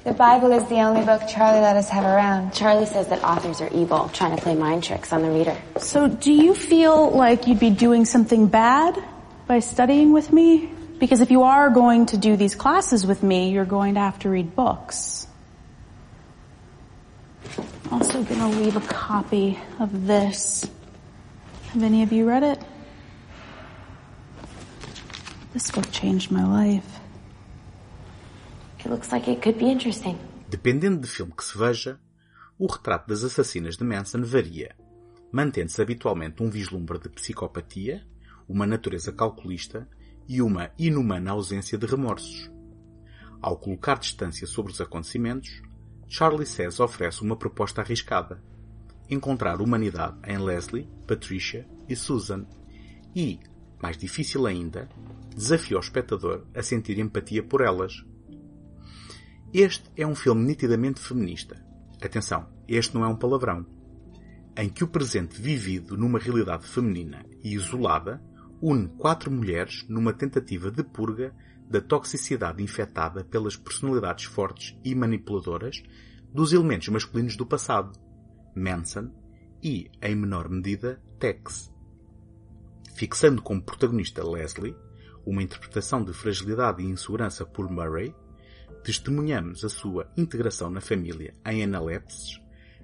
The 0.05 0.13
Bible 0.13 0.53
is 0.53 0.69
the 0.69 0.81
only 0.81 1.07
book 1.07 1.23
Charlie 1.27 1.61
let 1.61 1.77
us 1.77 1.89
have 1.89 2.05
around. 2.05 2.53
Charlie 2.53 2.85
says 2.85 3.09
that 3.09 3.25
authors 3.25 3.63
are 3.63 3.73
evil, 3.73 4.11
trying 4.13 4.37
to 4.37 4.43
play 4.43 4.55
mind 4.55 4.85
tricks 4.85 5.11
on 5.11 5.23
the 5.23 5.31
reader. 5.31 5.57
So 5.79 6.07
do 6.07 6.33
you 6.35 6.55
feel 6.55 7.11
like 7.11 7.47
you'd 7.47 7.59
be 7.59 7.71
doing 7.71 8.05
something 8.05 8.49
bad 8.49 9.03
by 9.47 9.61
studying 9.61 10.13
with 10.13 10.31
me? 10.31 10.71
Because 10.99 11.23
if 11.23 11.31
you 11.31 11.45
are 11.45 11.71
going 11.71 12.05
to 12.07 12.19
do 12.19 12.37
these 12.37 12.55
classes 12.55 13.07
with 13.07 13.23
me, 13.23 13.53
you're 13.53 13.65
going 13.65 13.95
to 13.95 14.01
have 14.01 14.19
to 14.19 14.29
read 14.29 14.55
books. 14.55 15.27
Also 17.93 18.23
gonna 18.25 18.49
leave 18.49 18.77
a 18.77 18.81
copy 18.81 19.59
of 19.79 19.91
this. 20.07 20.65
Have 21.73 21.85
any 21.85 22.03
of 22.03 22.13
you 22.13 22.27
read 22.27 22.43
it? 22.43 22.59
This 25.53 25.71
book 25.71 25.91
changed 25.91 26.31
my 26.31 26.45
life. 26.45 27.01
It 28.79 28.89
looks 28.89 29.13
like 29.13 29.31
it 29.31 29.43
could 29.43 29.59
be 29.59 29.71
interesting. 29.71 30.19
Dependendo 30.49 31.01
do 31.01 31.07
filme 31.07 31.33
que 31.33 31.45
se 31.45 31.57
veja, 31.59 32.01
o 32.59 32.67
retrato 32.67 33.09
das 33.09 33.25
assassinas 33.25 33.77
de 33.77 33.85
Manson 33.85 34.23
varia, 34.23 34.75
mantendo-se 35.31 35.81
habitualmente 35.81 36.43
um 36.43 36.49
vislumbre 36.49 36.99
de 36.99 37.11
psicopatia, 37.11 38.03
uma 38.49 38.67
natureza 38.67 39.13
calculista 39.13 39.87
e 40.27 40.41
uma 40.41 40.71
inumana 40.79 41.33
ausência 41.33 41.77
de 41.77 41.87
remorsos. 41.87 42.51
Ao 43.41 43.57
colocar 43.57 43.99
distância 43.99 44.47
sobre 44.47 44.73
os 44.73 44.81
acontecimentos, 44.81 45.63
Charlie 46.15 46.45
Says 46.45 46.79
oferece 46.79 47.23
uma 47.23 47.35
proposta 47.35 47.81
arriscada. 47.81 48.39
Encontrar 49.09 49.63
humanidade 49.63 50.19
em 50.27 50.37
Leslie, 50.37 50.87
Patricia 51.07 51.67
e 51.89 51.97
Susan 51.97 52.45
e, 53.17 53.41
mais 53.83 53.97
difícil 53.97 54.47
ainda, 54.47 54.91
desafia 55.35 55.79
o 55.79 55.81
espectador 55.81 56.45
a 56.55 56.63
sentir 56.63 56.99
empatia 56.99 57.43
por 57.43 57.63
elas. 57.63 58.05
Este 59.55 59.91
é 59.97 60.07
um 60.07 60.15
filme 60.15 60.45
nitidamente 60.45 61.01
feminista. 61.01 61.65
Atenção, 62.03 62.47
este 62.69 62.95
não 62.95 63.05
é 63.05 63.09
um 63.09 63.17
palavrão. 63.17 63.65
Em 64.55 64.69
que 64.69 64.85
o 64.85 64.89
presente 64.89 65.41
vivido 65.41 65.97
numa 65.97 66.19
realidade 66.19 66.67
feminina 66.67 67.25
e 67.43 67.55
isolada 67.55 68.23
une 68.61 68.87
quatro 68.99 69.31
mulheres 69.31 69.83
numa 69.89 70.13
tentativa 70.13 70.71
de 70.71 70.85
purga 70.85 71.35
da 71.73 71.81
toxicidade 71.81 72.63
infectada 72.63 73.25
pelas 73.25 73.57
personalidades 73.57 74.27
fortes 74.27 74.79
e 74.85 74.95
manipuladoras 74.95 75.83
dos 76.31 76.53
elementos 76.53 76.89
masculinos 76.89 77.35
do 77.35 77.47
passado, 77.47 77.99
Manson 78.55 79.11
e, 79.63 79.91
em 80.03 80.15
menor 80.15 80.51
medida, 80.51 81.01
Tex. 81.19 81.73
Fixando 82.95 83.41
como 83.41 83.63
protagonista 83.63 84.23
Leslie, 84.23 84.77
uma 85.25 85.43
interpretação 85.43 86.05
de 86.05 86.13
fragilidade 86.13 86.83
e 86.83 86.87
insegurança 86.87 87.47
por 87.47 87.71
Murray, 87.71 88.15
testemunhamos 88.85 89.65
a 89.65 89.71
sua 89.71 90.13
integração 90.15 90.69
na 90.69 90.83
família 90.83 91.33
em 91.47 91.65
analepses, 91.65 92.39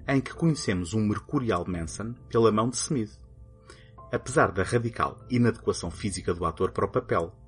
em 0.07 0.19
que 0.19 0.33
conhecemos 0.33 0.95
um 0.95 1.05
mercurial 1.07 1.63
Manson 1.67 2.15
pela 2.27 2.51
mão 2.51 2.67
de 2.71 2.77
Smith. 2.77 3.15
Apesar 4.11 4.51
da 4.51 4.63
radical 4.63 5.19
inadequação 5.29 5.91
física 5.91 6.33
do 6.33 6.43
ator 6.43 6.71
para 6.71 6.85
o 6.85 6.91
papel, 6.91 7.38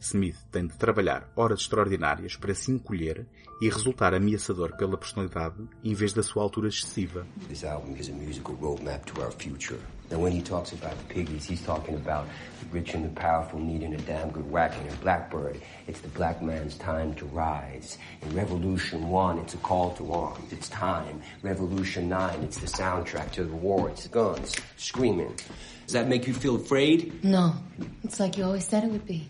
Smith 0.00 0.38
tem 0.50 0.66
de 0.66 0.76
trabalhar 0.78 1.30
horas 1.36 1.60
extraordinárias 1.60 2.34
para 2.34 2.54
se 2.54 2.72
encolher 2.72 3.26
e 3.60 3.68
resultar 3.68 4.14
ameaçador 4.14 4.74
pela 4.76 4.96
personalidade 4.96 5.68
em 5.84 5.92
vez 5.92 6.14
da 6.14 6.22
sua 6.22 6.42
altura 6.42 6.68
excessiva. 6.68 7.26
This 7.46 7.64
album 7.64 7.94
is 7.98 8.08
a 8.08 8.12
musical 8.12 8.56
roadmap 8.56 9.04
to 9.04 9.20
our 9.20 9.30
future. 9.30 9.78
And 10.10 10.20
when 10.20 10.32
he 10.32 10.42
talks 10.42 10.72
about 10.72 10.96
piggies, 11.08 11.48
he's 11.48 11.62
talking 11.62 11.94
about 11.94 12.26
the 12.60 12.66
rich 12.72 12.96
and 12.96 13.04
the 13.04 13.20
powerful 13.20 13.60
needing 13.60 13.94
a 13.94 13.98
damn 13.98 14.30
good 14.30 14.50
whacking. 14.50 14.88
And 14.88 15.00
Blackbird, 15.02 15.60
it's 15.86 16.00
the 16.00 16.08
black 16.08 16.42
man's 16.42 16.76
time 16.78 17.14
to 17.14 17.26
rise. 17.26 17.96
In 18.22 18.34
Revolution 18.34 19.08
1, 19.08 19.38
it's 19.38 19.54
a 19.54 19.58
call 19.58 19.92
to 19.94 20.12
arms. 20.12 20.50
It's 20.50 20.68
time. 20.70 21.22
Revolution 21.42 22.08
9, 22.08 22.42
it's 22.42 22.58
the 22.58 22.66
soundtrack 22.66 23.30
to 23.32 23.44
the 23.44 23.54
war. 23.54 23.88
It's 23.90 24.08
guns, 24.08 24.56
screaming. 24.76 25.36
Does 25.84 25.92
that 25.92 26.08
make 26.08 26.26
you 26.26 26.34
feel 26.34 26.56
afraid? 26.56 27.22
No. 27.22 27.54
It's 28.02 28.18
like 28.18 28.36
you 28.36 28.44
always 28.44 28.66
said 28.66 28.82
it 28.82 28.90
would 28.90 29.06
be. 29.06 29.28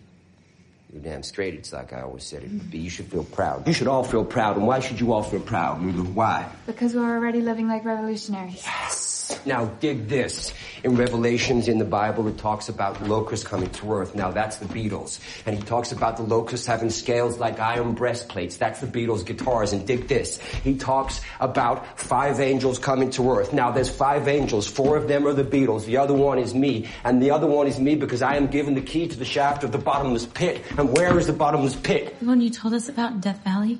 You're 0.92 1.02
damn 1.02 1.22
straight. 1.22 1.54
It's 1.54 1.72
like 1.72 1.92
I 1.92 2.02
always 2.02 2.24
said 2.24 2.42
it 2.42 2.50
would 2.50 2.70
be. 2.70 2.78
You 2.78 2.90
should 2.90 3.06
feel 3.06 3.22
proud. 3.24 3.66
You 3.66 3.72
should 3.72 3.86
all 3.86 4.02
feel 4.02 4.24
proud. 4.24 4.56
And 4.56 4.66
why 4.66 4.80
should 4.80 4.98
you 4.98 5.12
all 5.12 5.22
feel 5.22 5.40
proud, 5.40 5.82
Lulu? 5.82 6.04
Why? 6.04 6.50
Because 6.66 6.94
we're 6.94 7.14
already 7.16 7.40
living 7.40 7.68
like 7.68 7.84
revolutionaries. 7.84 8.62
Yes. 8.64 9.09
Now 9.46 9.66
dig 9.80 10.08
this. 10.08 10.52
In 10.82 10.96
Revelations 10.96 11.68
in 11.68 11.78
the 11.78 11.84
Bible, 11.84 12.26
it 12.28 12.38
talks 12.38 12.68
about 12.68 13.02
locusts 13.06 13.46
coming 13.46 13.70
to 13.70 13.92
earth. 13.92 14.14
Now 14.14 14.30
that's 14.30 14.56
the 14.56 14.66
Beatles. 14.66 15.20
And 15.46 15.56
he 15.56 15.62
talks 15.62 15.92
about 15.92 16.16
the 16.16 16.22
locusts 16.22 16.66
having 16.66 16.90
scales 16.90 17.38
like 17.38 17.60
iron 17.60 17.92
breastplates. 17.92 18.56
That's 18.56 18.80
the 18.80 18.86
Beatles 18.86 19.24
guitars. 19.24 19.72
And 19.72 19.86
dig 19.86 20.08
this. 20.08 20.40
He 20.40 20.76
talks 20.76 21.20
about 21.40 21.98
five 21.98 22.40
angels 22.40 22.78
coming 22.78 23.10
to 23.10 23.30
earth. 23.32 23.52
Now 23.52 23.70
there's 23.70 23.90
five 23.90 24.28
angels. 24.28 24.66
Four 24.66 24.96
of 24.96 25.08
them 25.08 25.26
are 25.26 25.32
the 25.32 25.44
Beatles. 25.44 25.84
The 25.84 25.98
other 25.98 26.14
one 26.14 26.38
is 26.38 26.54
me. 26.54 26.88
And 27.04 27.22
the 27.22 27.30
other 27.30 27.46
one 27.46 27.66
is 27.66 27.78
me 27.78 27.94
because 27.94 28.22
I 28.22 28.36
am 28.36 28.46
given 28.46 28.74
the 28.74 28.80
key 28.80 29.08
to 29.08 29.18
the 29.18 29.24
shaft 29.24 29.64
of 29.64 29.72
the 29.72 29.78
bottomless 29.78 30.26
pit. 30.26 30.62
And 30.78 30.96
where 30.96 31.18
is 31.18 31.26
the 31.26 31.32
bottomless 31.32 31.76
pit? 31.76 32.18
The 32.20 32.26
one 32.26 32.40
you 32.40 32.50
told 32.50 32.74
us 32.74 32.88
about 32.88 33.12
in 33.12 33.20
Death 33.20 33.42
Valley? 33.44 33.78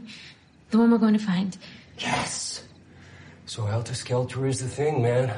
The 0.70 0.78
one 0.78 0.90
we're 0.90 0.98
going 0.98 1.14
to 1.14 1.24
find. 1.24 1.56
Yes. 1.98 2.62
So 3.50 3.64
Helter 3.64 3.94
Skelter 3.94 4.46
is 4.46 4.60
the 4.60 4.68
thing, 4.68 5.02
man. 5.02 5.34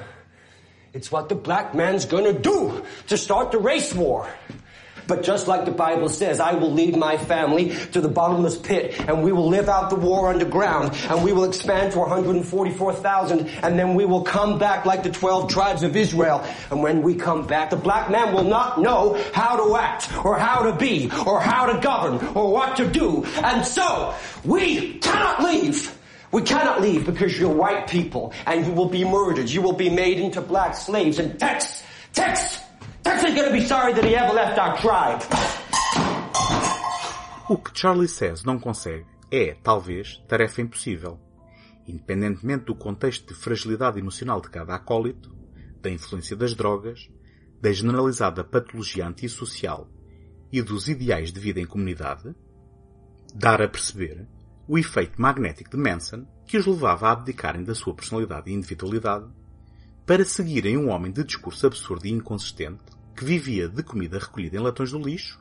It's 0.93 1.11
what 1.11 1.31
the 1.31 1.35
black 1.35 1.75
man's 1.75 2.05
gonna 2.05 2.35
do 2.35 2.85
to 3.07 3.17
start 3.17 3.53
the 3.53 3.59
race 3.59 3.95
war. 3.95 4.29
But 5.07 5.23
just 5.23 5.49
like 5.49 5.65
the 5.65 5.71
Bible 5.71 6.11
says, 6.11 6.39
I 6.39 6.53
will 6.53 6.71
lead 6.71 6.95
my 6.95 7.17
family 7.17 7.75
to 7.93 8.03
the 8.03 8.11
bottomless 8.11 8.59
pit 8.59 9.01
and 9.09 9.23
we 9.23 9.33
will 9.33 9.49
live 9.49 9.71
out 9.71 9.89
the 9.89 9.97
war 9.97 10.29
underground 10.29 10.95
and 11.09 11.25
we 11.25 11.33
will 11.33 11.45
expand 11.45 11.93
to 11.93 12.01
144,000 12.01 13.49
and 13.49 13.79
then 13.79 13.95
we 13.95 14.05
will 14.05 14.25
come 14.25 14.59
back 14.59 14.85
like 14.85 15.05
the 15.05 15.11
12 15.11 15.51
tribes 15.51 15.83
of 15.83 15.97
Israel. 15.97 16.45
And 16.71 16.83
when 16.83 17.01
we 17.01 17.15
come 17.15 17.47
back, 17.47 17.71
the 17.71 17.77
black 17.77 18.11
man 18.11 18.35
will 18.35 18.45
not 18.45 18.79
know 18.79 19.19
how 19.33 19.57
to 19.57 19.75
act 19.77 20.15
or 20.23 20.39
how 20.39 20.71
to 20.71 20.77
be 20.77 21.11
or 21.27 21.41
how 21.41 21.65
to 21.65 21.81
govern 21.81 22.23
or 22.37 22.53
what 22.53 22.77
to 22.77 22.87
do. 22.87 23.25
And 23.43 23.65
so 23.65 24.15
we 24.45 24.99
cannot 24.99 25.43
leave. 25.43 25.99
We 26.33 26.41
cannot 26.41 26.81
leave 26.81 27.05
because 27.05 27.39
you're 27.39 27.53
white 27.53 27.87
people 27.87 28.33
and 28.47 28.67
you 28.67 28.73
will 28.73 28.89
be 28.89 29.05
murdered. 29.05 29.51
You 29.51 29.61
will 29.61 29.75
be 29.75 29.91
made 29.91 30.19
into 30.19 30.41
black 30.41 30.75
slaves. 30.75 31.19
And 31.19 31.39
Tex, 31.39 31.85
Tex, 32.15 32.59
Tex 33.05 33.23
is 33.23 33.35
going 33.35 33.49
to 33.49 33.53
be 33.53 33.67
sorry 33.67 33.93
that 33.93 34.03
he 34.03 34.17
ever 34.17 34.33
left 34.33 34.59
our 34.59 34.79
tribe. 34.79 35.23
O 37.51 37.59
que 37.59 37.71
Charlie 37.75 38.09
Says 38.09 38.45
não 38.45 38.59
consegue 38.59 39.05
é, 39.31 39.55
talvez, 39.63 40.23
tarefa 40.27 40.63
impossível. 40.63 41.21
Independentemente 41.87 42.65
do 42.65 42.75
contexto 42.75 43.35
de 43.35 43.39
fragilidade 43.39 43.99
emocional 43.99 44.41
de 44.41 44.49
cada 44.49 44.75
acólito, 44.75 45.37
da 45.83 45.91
influência 45.91 46.35
das 46.35 46.55
drogas, 46.55 47.11
da 47.61 47.71
generalizada 47.73 48.43
patologia 48.43 49.07
antissocial 49.07 49.87
e 50.51 50.63
dos 50.63 50.89
ideais 50.89 51.31
de 51.31 51.39
vida 51.39 51.61
em 51.61 51.67
comunidade, 51.67 52.35
dar 53.35 53.61
a 53.61 53.69
perceber 53.69 54.27
o 54.67 54.79
efeito 54.79 55.21
magnético 55.21 55.71
de 55.71 55.77
Manson 55.77 56.27
que 56.47 56.57
os 56.57 56.67
levava 56.67 57.09
a 57.09 57.13
abdicarem 57.13 57.65
da 57.65 57.75
sua 57.75 57.95
personalidade 57.95 58.51
e 58.51 58.55
individualidade 58.55 59.27
para 60.07 60.25
seguirem 60.25 60.77
um 60.77 60.91
homem 60.91 61.13
de 61.13 61.25
discurso 61.25 61.67
absurdo 61.67 62.07
e 62.07 62.11
inconsistente 62.11 62.83
que 63.17 63.25
vivia 63.25 63.69
de 63.69 63.83
comida 63.83 64.19
recolhida 64.19 64.57
em 64.57 64.61
latões 64.61 64.91
do 64.91 64.99
lixo, 64.99 65.41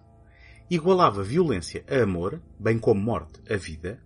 igualava 0.69 1.23
violência 1.23 1.83
a 1.89 2.03
amor, 2.03 2.41
bem 2.59 2.77
como 2.77 3.01
morte 3.01 3.41
a 3.51 3.57
vida, 3.57 4.01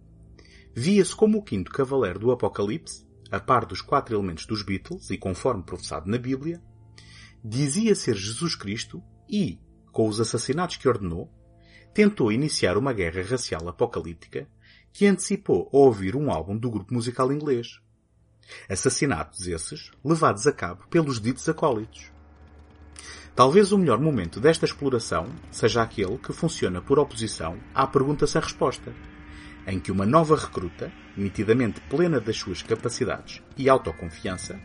via-se 0.73 1.15
como 1.15 1.39
o 1.39 1.43
quinto 1.43 1.71
cavaleiro 1.71 2.19
do 2.19 2.32
Apocalipse, 2.32 3.06
a 3.32 3.39
par 3.39 3.65
dos 3.65 3.82
quatro 3.82 4.15
elementos 4.15 4.45
dos 4.45 4.62
Beatles 4.62 5.10
e 5.10 5.17
conforme 5.17 5.63
professado 5.63 6.10
na 6.10 6.17
Bíblia, 6.17 6.62
dizia 7.43 7.95
ser 7.95 8.15
Jesus 8.15 8.56
Cristo 8.56 9.04
e, 9.30 9.60
com 9.91 10.08
os 10.08 10.19
assassinatos 10.19 10.78
que 10.78 10.88
ordenou, 10.88 11.32
tentou 11.93 12.32
iniciar 12.32 12.78
uma 12.78 12.93
guerra 12.93 13.23
racial 13.23 13.67
apocalíptica 13.67 14.47
que 14.95 15.05
antecipou 15.05 15.69
a 15.73 15.77
ouvir 15.77 16.15
um 16.15 16.31
álbum 16.31 16.58
do 16.58 16.71
grupo 16.71 16.93
musical 16.93 17.29
inglês. 17.29 17.81
Assassinatos 18.69 19.45
esses 19.45 19.91
levados 20.01 20.47
a 20.47 20.53
cabo 20.53 20.88
pelos 20.89 21.19
ditos 21.19 21.49
acólitos. 21.49 22.10
Talvez 23.36 23.73
o 23.73 23.77
melhor 23.77 23.99
momento 23.99 24.39
desta 24.39 24.63
exploração 24.63 25.27
seja 25.51 25.81
aquele 25.81 26.17
que 26.17 26.31
funciona 26.31 26.81
por 26.81 26.97
oposição 26.97 27.60
à 27.73 27.86
pergunta 27.86 28.25
sem 28.25 28.41
resposta, 28.41 28.93
em 29.67 29.81
que 29.81 29.91
uma 29.91 30.05
nova 30.05 30.38
recruta, 30.38 30.89
nitidamente 31.17 31.81
plena 31.89 32.21
das 32.21 32.38
suas 32.38 32.62
capacidades 32.62 33.43
e 33.58 33.67
autoconfiança, 33.67 34.58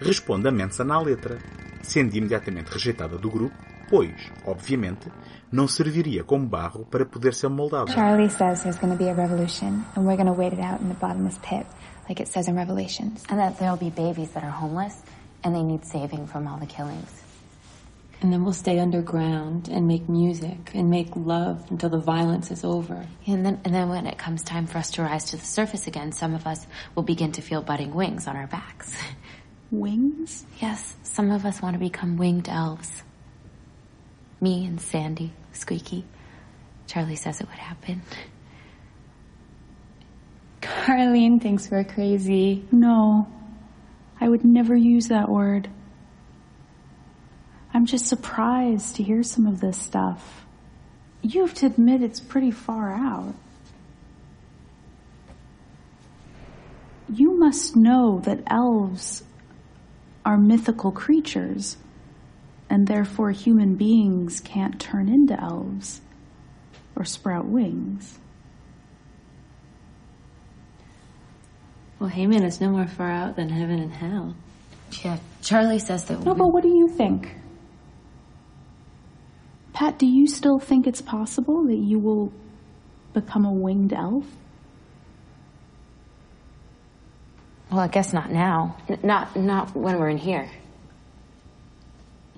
responde 0.00 0.48
a 0.48 0.50
Manson 0.50 0.90
à 0.90 1.00
letra, 1.00 1.38
sendo 1.84 2.16
imediatamente 2.16 2.72
rejeitada 2.72 3.16
do 3.16 3.30
grupo, 3.30 3.54
pois, 3.88 4.30
obviamente, 4.46 5.10
não 5.50 5.66
serviria 5.66 6.22
como 6.22 6.46
barro 6.46 6.84
para 6.84 7.06
poder 7.06 7.34
ser 7.34 7.48
moldada. 7.48 7.92
Charlie 7.92 8.28
says 8.28 8.62
there's 8.62 8.78
going 8.78 8.92
to 8.92 8.98
be 8.98 9.08
a 9.08 9.14
revolution, 9.14 9.84
and 9.96 10.06
we're 10.06 10.16
going 10.16 10.26
to 10.26 10.32
wait 10.32 10.52
it 10.52 10.60
out 10.60 10.80
in 10.80 10.88
the 10.88 10.94
bottomless 10.94 11.38
pit, 11.42 11.66
like 12.08 12.20
it 12.20 12.28
says 12.28 12.48
in 12.48 12.56
Revelations. 12.56 13.24
And 13.28 13.38
that 13.38 13.58
there'll 13.58 13.76
be 13.76 13.90
babies 13.90 14.30
that 14.30 14.44
are 14.44 14.50
homeless 14.50 14.94
and 15.44 15.54
they 15.54 15.62
need 15.62 15.84
saving 15.84 16.26
from 16.26 16.46
all 16.46 16.58
the 16.58 16.66
killings. 16.66 17.22
And 18.20 18.32
then 18.32 18.42
we'll 18.42 18.52
stay 18.52 18.80
underground 18.80 19.68
and 19.68 19.86
make 19.86 20.08
music 20.08 20.72
and 20.74 20.90
make 20.90 21.14
love 21.14 21.64
until 21.70 21.88
the 21.88 22.00
violence 22.00 22.50
is 22.50 22.64
over. 22.64 23.06
And 23.28 23.46
then, 23.46 23.60
and 23.64 23.72
then 23.72 23.88
when 23.88 24.06
it 24.06 24.18
comes 24.18 24.42
time 24.42 24.66
for 24.66 24.78
us 24.78 24.90
to 24.92 25.02
rise 25.02 25.26
to 25.26 25.36
the 25.36 25.44
surface 25.44 25.86
again, 25.86 26.10
some 26.10 26.34
of 26.34 26.44
us 26.44 26.66
will 26.96 27.04
begin 27.04 27.30
to 27.32 27.42
feel 27.42 27.62
budding 27.62 27.94
wings 27.94 28.26
on 28.26 28.36
our 28.36 28.48
backs. 28.48 28.96
Wings? 29.70 30.46
Yes, 30.60 30.96
some 31.04 31.30
of 31.30 31.44
us 31.44 31.62
want 31.62 31.74
to 31.74 31.78
become 31.78 32.16
winged 32.16 32.48
elves. 32.48 32.90
Me 34.40 34.66
and 34.66 34.80
Sandy, 34.80 35.32
Squeaky. 35.52 36.04
Charlie 36.86 37.16
says 37.16 37.40
it 37.40 37.48
would 37.48 37.58
happen. 37.58 38.02
Carlene 40.60 41.40
thinks 41.40 41.70
we're 41.70 41.84
crazy. 41.84 42.64
No. 42.70 43.26
I 44.20 44.28
would 44.28 44.44
never 44.44 44.76
use 44.76 45.08
that 45.08 45.28
word. 45.28 45.68
I'm 47.74 47.86
just 47.86 48.06
surprised 48.06 48.96
to 48.96 49.02
hear 49.02 49.22
some 49.22 49.46
of 49.46 49.60
this 49.60 49.78
stuff. 49.78 50.46
You 51.22 51.42
have 51.42 51.54
to 51.54 51.66
admit 51.66 52.02
it's 52.02 52.20
pretty 52.20 52.50
far 52.50 52.92
out. 52.92 53.34
You 57.12 57.38
must 57.38 57.76
know 57.76 58.20
that 58.24 58.42
elves 58.46 59.24
are 60.24 60.36
mythical 60.36 60.92
creatures, 60.92 61.76
and 62.70 62.86
therefore 62.86 63.30
human 63.30 63.74
beings 63.76 64.40
can't 64.40 64.80
turn 64.80 65.08
into 65.08 65.40
elves 65.40 66.00
or 66.96 67.04
sprout 67.04 67.46
wings. 67.46 68.18
Well, 71.98 72.10
Heyman 72.10 72.44
is 72.44 72.60
no 72.60 72.70
more 72.70 72.86
far 72.86 73.10
out 73.10 73.36
than 73.36 73.48
heaven 73.48 73.80
and 73.80 73.92
hell. 73.92 74.36
Yeah, 75.04 75.18
Charlie 75.42 75.78
says 75.80 76.04
that. 76.04 76.24
No, 76.24 76.34
but 76.34 76.48
what 76.48 76.62
do 76.62 76.68
you 76.68 76.88
think? 76.88 77.34
Pat, 79.72 79.98
do 79.98 80.06
you 80.06 80.26
still 80.26 80.58
think 80.58 80.86
it's 80.86 81.02
possible 81.02 81.64
that 81.66 81.76
you 81.76 81.98
will 81.98 82.32
become 83.12 83.44
a 83.44 83.52
winged 83.52 83.92
elf? 83.92 84.24
Well, 87.70 87.80
I 87.80 87.88
guess 87.88 88.12
not 88.12 88.30
now. 88.30 88.76
N- 88.88 89.00
not 89.02 89.36
not 89.36 89.76
when 89.76 89.98
we're 89.98 90.08
in 90.08 90.16
here. 90.18 90.48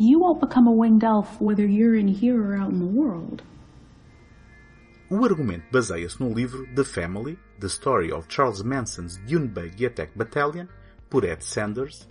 You 0.03 0.35
become 0.41 0.67
a 0.67 0.73
winged 0.73 1.05
elf 1.05 1.39
whether 1.43 1.67
you're 1.67 1.95
in 1.95 2.09
here 2.09 2.41
or 2.41 2.57
out 2.57 2.73
in 2.73 2.79
the 2.79 2.87
world. 2.87 3.43
O 5.11 5.23
argumento 5.27 5.67
baseia-se 5.71 6.19
no 6.19 6.33
livro 6.33 6.67
The 6.75 6.85
Family, 6.85 7.39
The 7.59 7.69
Story 7.69 8.11
of 8.11 8.27
Charles 8.27 8.63
Manson's 8.63 9.19
Dune 9.27 9.47
Buggy 9.47 9.85
Attack 9.85 10.17
Battalion, 10.17 10.69
por 11.11 11.27
Ed 11.27 11.45
Sanders, 11.45 12.09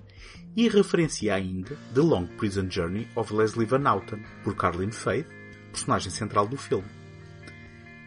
e 0.56 0.68
referencia 0.68 1.34
ainda 1.34 1.76
The 1.96 2.02
Long 2.02 2.28
Prison 2.38 2.70
Journey 2.70 3.08
of 3.16 3.34
Leslie 3.34 3.66
Van 3.66 3.88
Houten, 3.88 4.24
por 4.44 4.56
Carlin 4.56 4.92
Faith, 4.92 5.26
personagem 5.72 6.12
central 6.12 6.48
do 6.48 6.58
filme. 6.58 6.88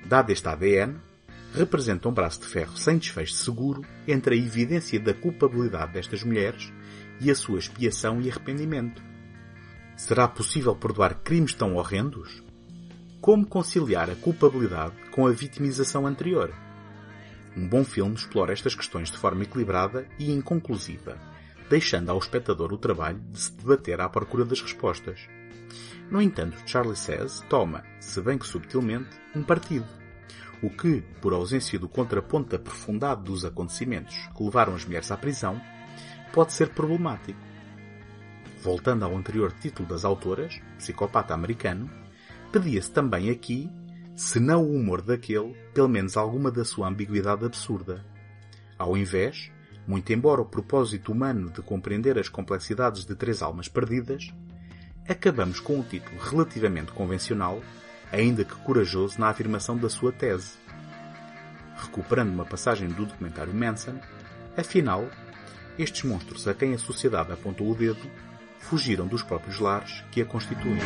Dado 0.06 0.30
este 0.30 0.46
ADN, 0.46 0.94
representa 1.54 2.08
um 2.08 2.12
braço 2.12 2.40
de 2.40 2.46
ferro 2.46 2.76
sem 2.76 2.98
desfecho 2.98 3.34
seguro 3.34 3.82
entre 4.06 4.36
a 4.36 4.38
evidência 4.38 5.00
da 5.00 5.12
culpabilidade 5.12 5.94
destas 5.94 6.22
mulheres 6.22 6.72
e 7.20 7.32
a 7.32 7.34
sua 7.34 7.58
expiação 7.58 8.20
e 8.20 8.30
arrependimento. 8.30 9.10
Será 10.04 10.26
possível 10.26 10.74
perdoar 10.74 11.14
crimes 11.22 11.54
tão 11.54 11.76
horrendos? 11.76 12.42
Como 13.20 13.46
conciliar 13.46 14.10
a 14.10 14.16
culpabilidade 14.16 14.96
com 15.12 15.28
a 15.28 15.30
vitimização 15.30 16.08
anterior? 16.08 16.52
Um 17.56 17.68
bom 17.68 17.84
filme 17.84 18.16
explora 18.16 18.52
estas 18.52 18.74
questões 18.74 19.12
de 19.12 19.16
forma 19.16 19.44
equilibrada 19.44 20.04
e 20.18 20.32
inconclusiva, 20.32 21.16
deixando 21.70 22.10
ao 22.10 22.18
espectador 22.18 22.72
o 22.72 22.78
trabalho 22.78 23.20
de 23.30 23.40
se 23.42 23.52
debater 23.52 24.00
à 24.00 24.08
procura 24.08 24.44
das 24.44 24.60
respostas. 24.60 25.20
No 26.10 26.20
entanto, 26.20 26.58
Charlie 26.66 26.96
Says 26.96 27.40
toma, 27.48 27.84
se 28.00 28.20
bem 28.20 28.36
que 28.36 28.46
subtilmente, 28.46 29.16
um 29.36 29.44
partido, 29.44 29.86
o 30.60 30.68
que, 30.68 31.00
por 31.20 31.32
ausência 31.32 31.78
do 31.78 31.88
contraponto 31.88 32.56
aprofundado 32.56 33.22
dos 33.22 33.44
acontecimentos 33.44 34.16
que 34.36 34.42
levaram 34.42 34.74
as 34.74 34.84
mulheres 34.84 35.12
à 35.12 35.16
prisão, 35.16 35.62
pode 36.32 36.52
ser 36.54 36.70
problemático. 36.70 37.51
Voltando 38.62 39.04
ao 39.04 39.16
anterior 39.16 39.50
título 39.50 39.88
das 39.88 40.04
autoras, 40.04 40.60
Psicopata 40.78 41.34
Americano, 41.34 41.90
pedia-se 42.52 42.92
também 42.92 43.28
aqui, 43.28 43.68
se 44.14 44.38
não 44.38 44.62
o 44.62 44.76
humor 44.76 45.02
daquele, 45.02 45.52
pelo 45.74 45.88
menos 45.88 46.16
alguma 46.16 46.48
da 46.48 46.64
sua 46.64 46.86
ambiguidade 46.86 47.44
absurda. 47.44 48.06
Ao 48.78 48.96
invés, 48.96 49.50
muito 49.84 50.12
embora 50.12 50.40
o 50.40 50.44
propósito 50.44 51.10
humano 51.10 51.50
de 51.50 51.60
compreender 51.60 52.16
as 52.16 52.28
complexidades 52.28 53.04
de 53.04 53.16
três 53.16 53.42
almas 53.42 53.66
perdidas, 53.66 54.32
acabamos 55.08 55.58
com 55.58 55.80
um 55.80 55.82
título 55.82 56.20
relativamente 56.20 56.92
convencional, 56.92 57.60
ainda 58.12 58.44
que 58.44 58.54
corajoso 58.54 59.18
na 59.18 59.28
afirmação 59.28 59.76
da 59.76 59.90
sua 59.90 60.12
tese. 60.12 60.52
Recuperando 61.78 62.32
uma 62.32 62.44
passagem 62.44 62.88
do 62.88 63.06
documentário 63.06 63.52
Manson, 63.52 63.98
afinal, 64.56 65.04
estes 65.76 66.04
monstros 66.04 66.46
a 66.46 66.54
quem 66.54 66.74
a 66.74 66.78
sociedade 66.78 67.32
apontou 67.32 67.68
o 67.68 67.74
dedo 67.74 68.08
fugiram 68.62 69.06
dos 69.06 69.22
próprios 69.22 69.58
lares 69.58 70.02
que 70.10 70.22
a 70.22 70.24
constituem. 70.24 70.78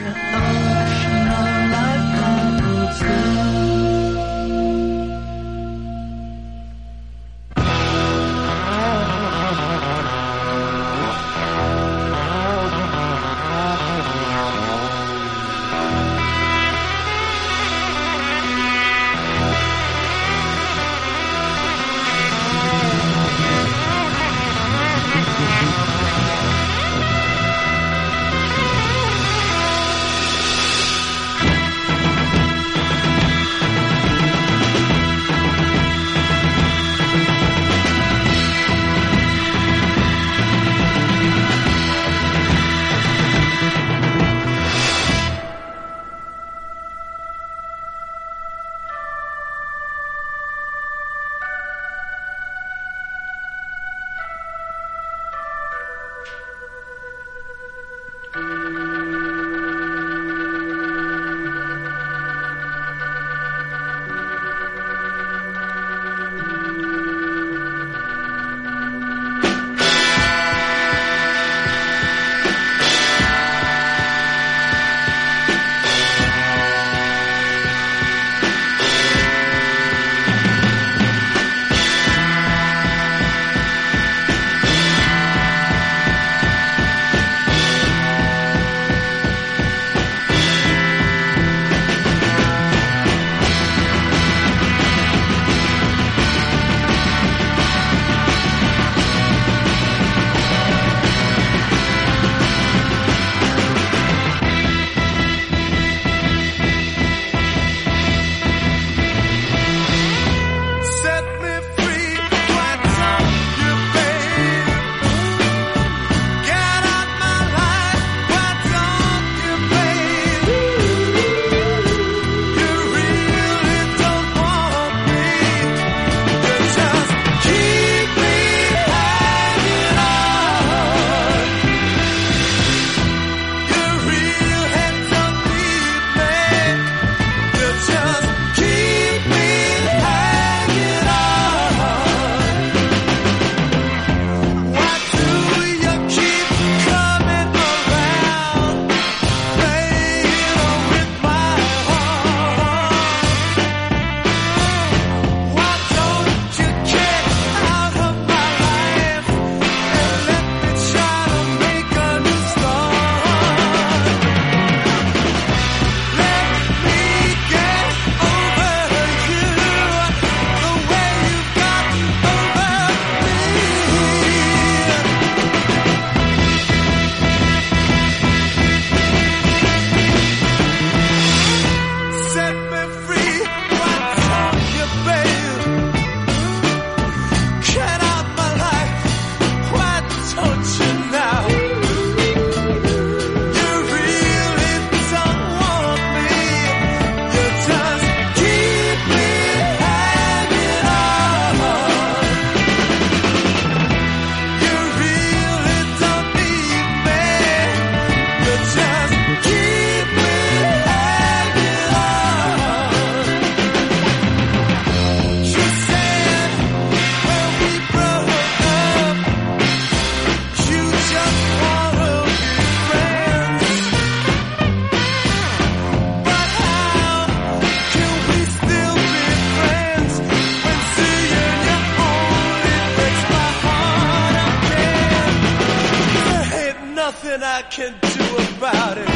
I 237.56 237.62
can 237.62 237.94
do 238.02 238.56
about 238.58 238.98
it. 238.98 239.15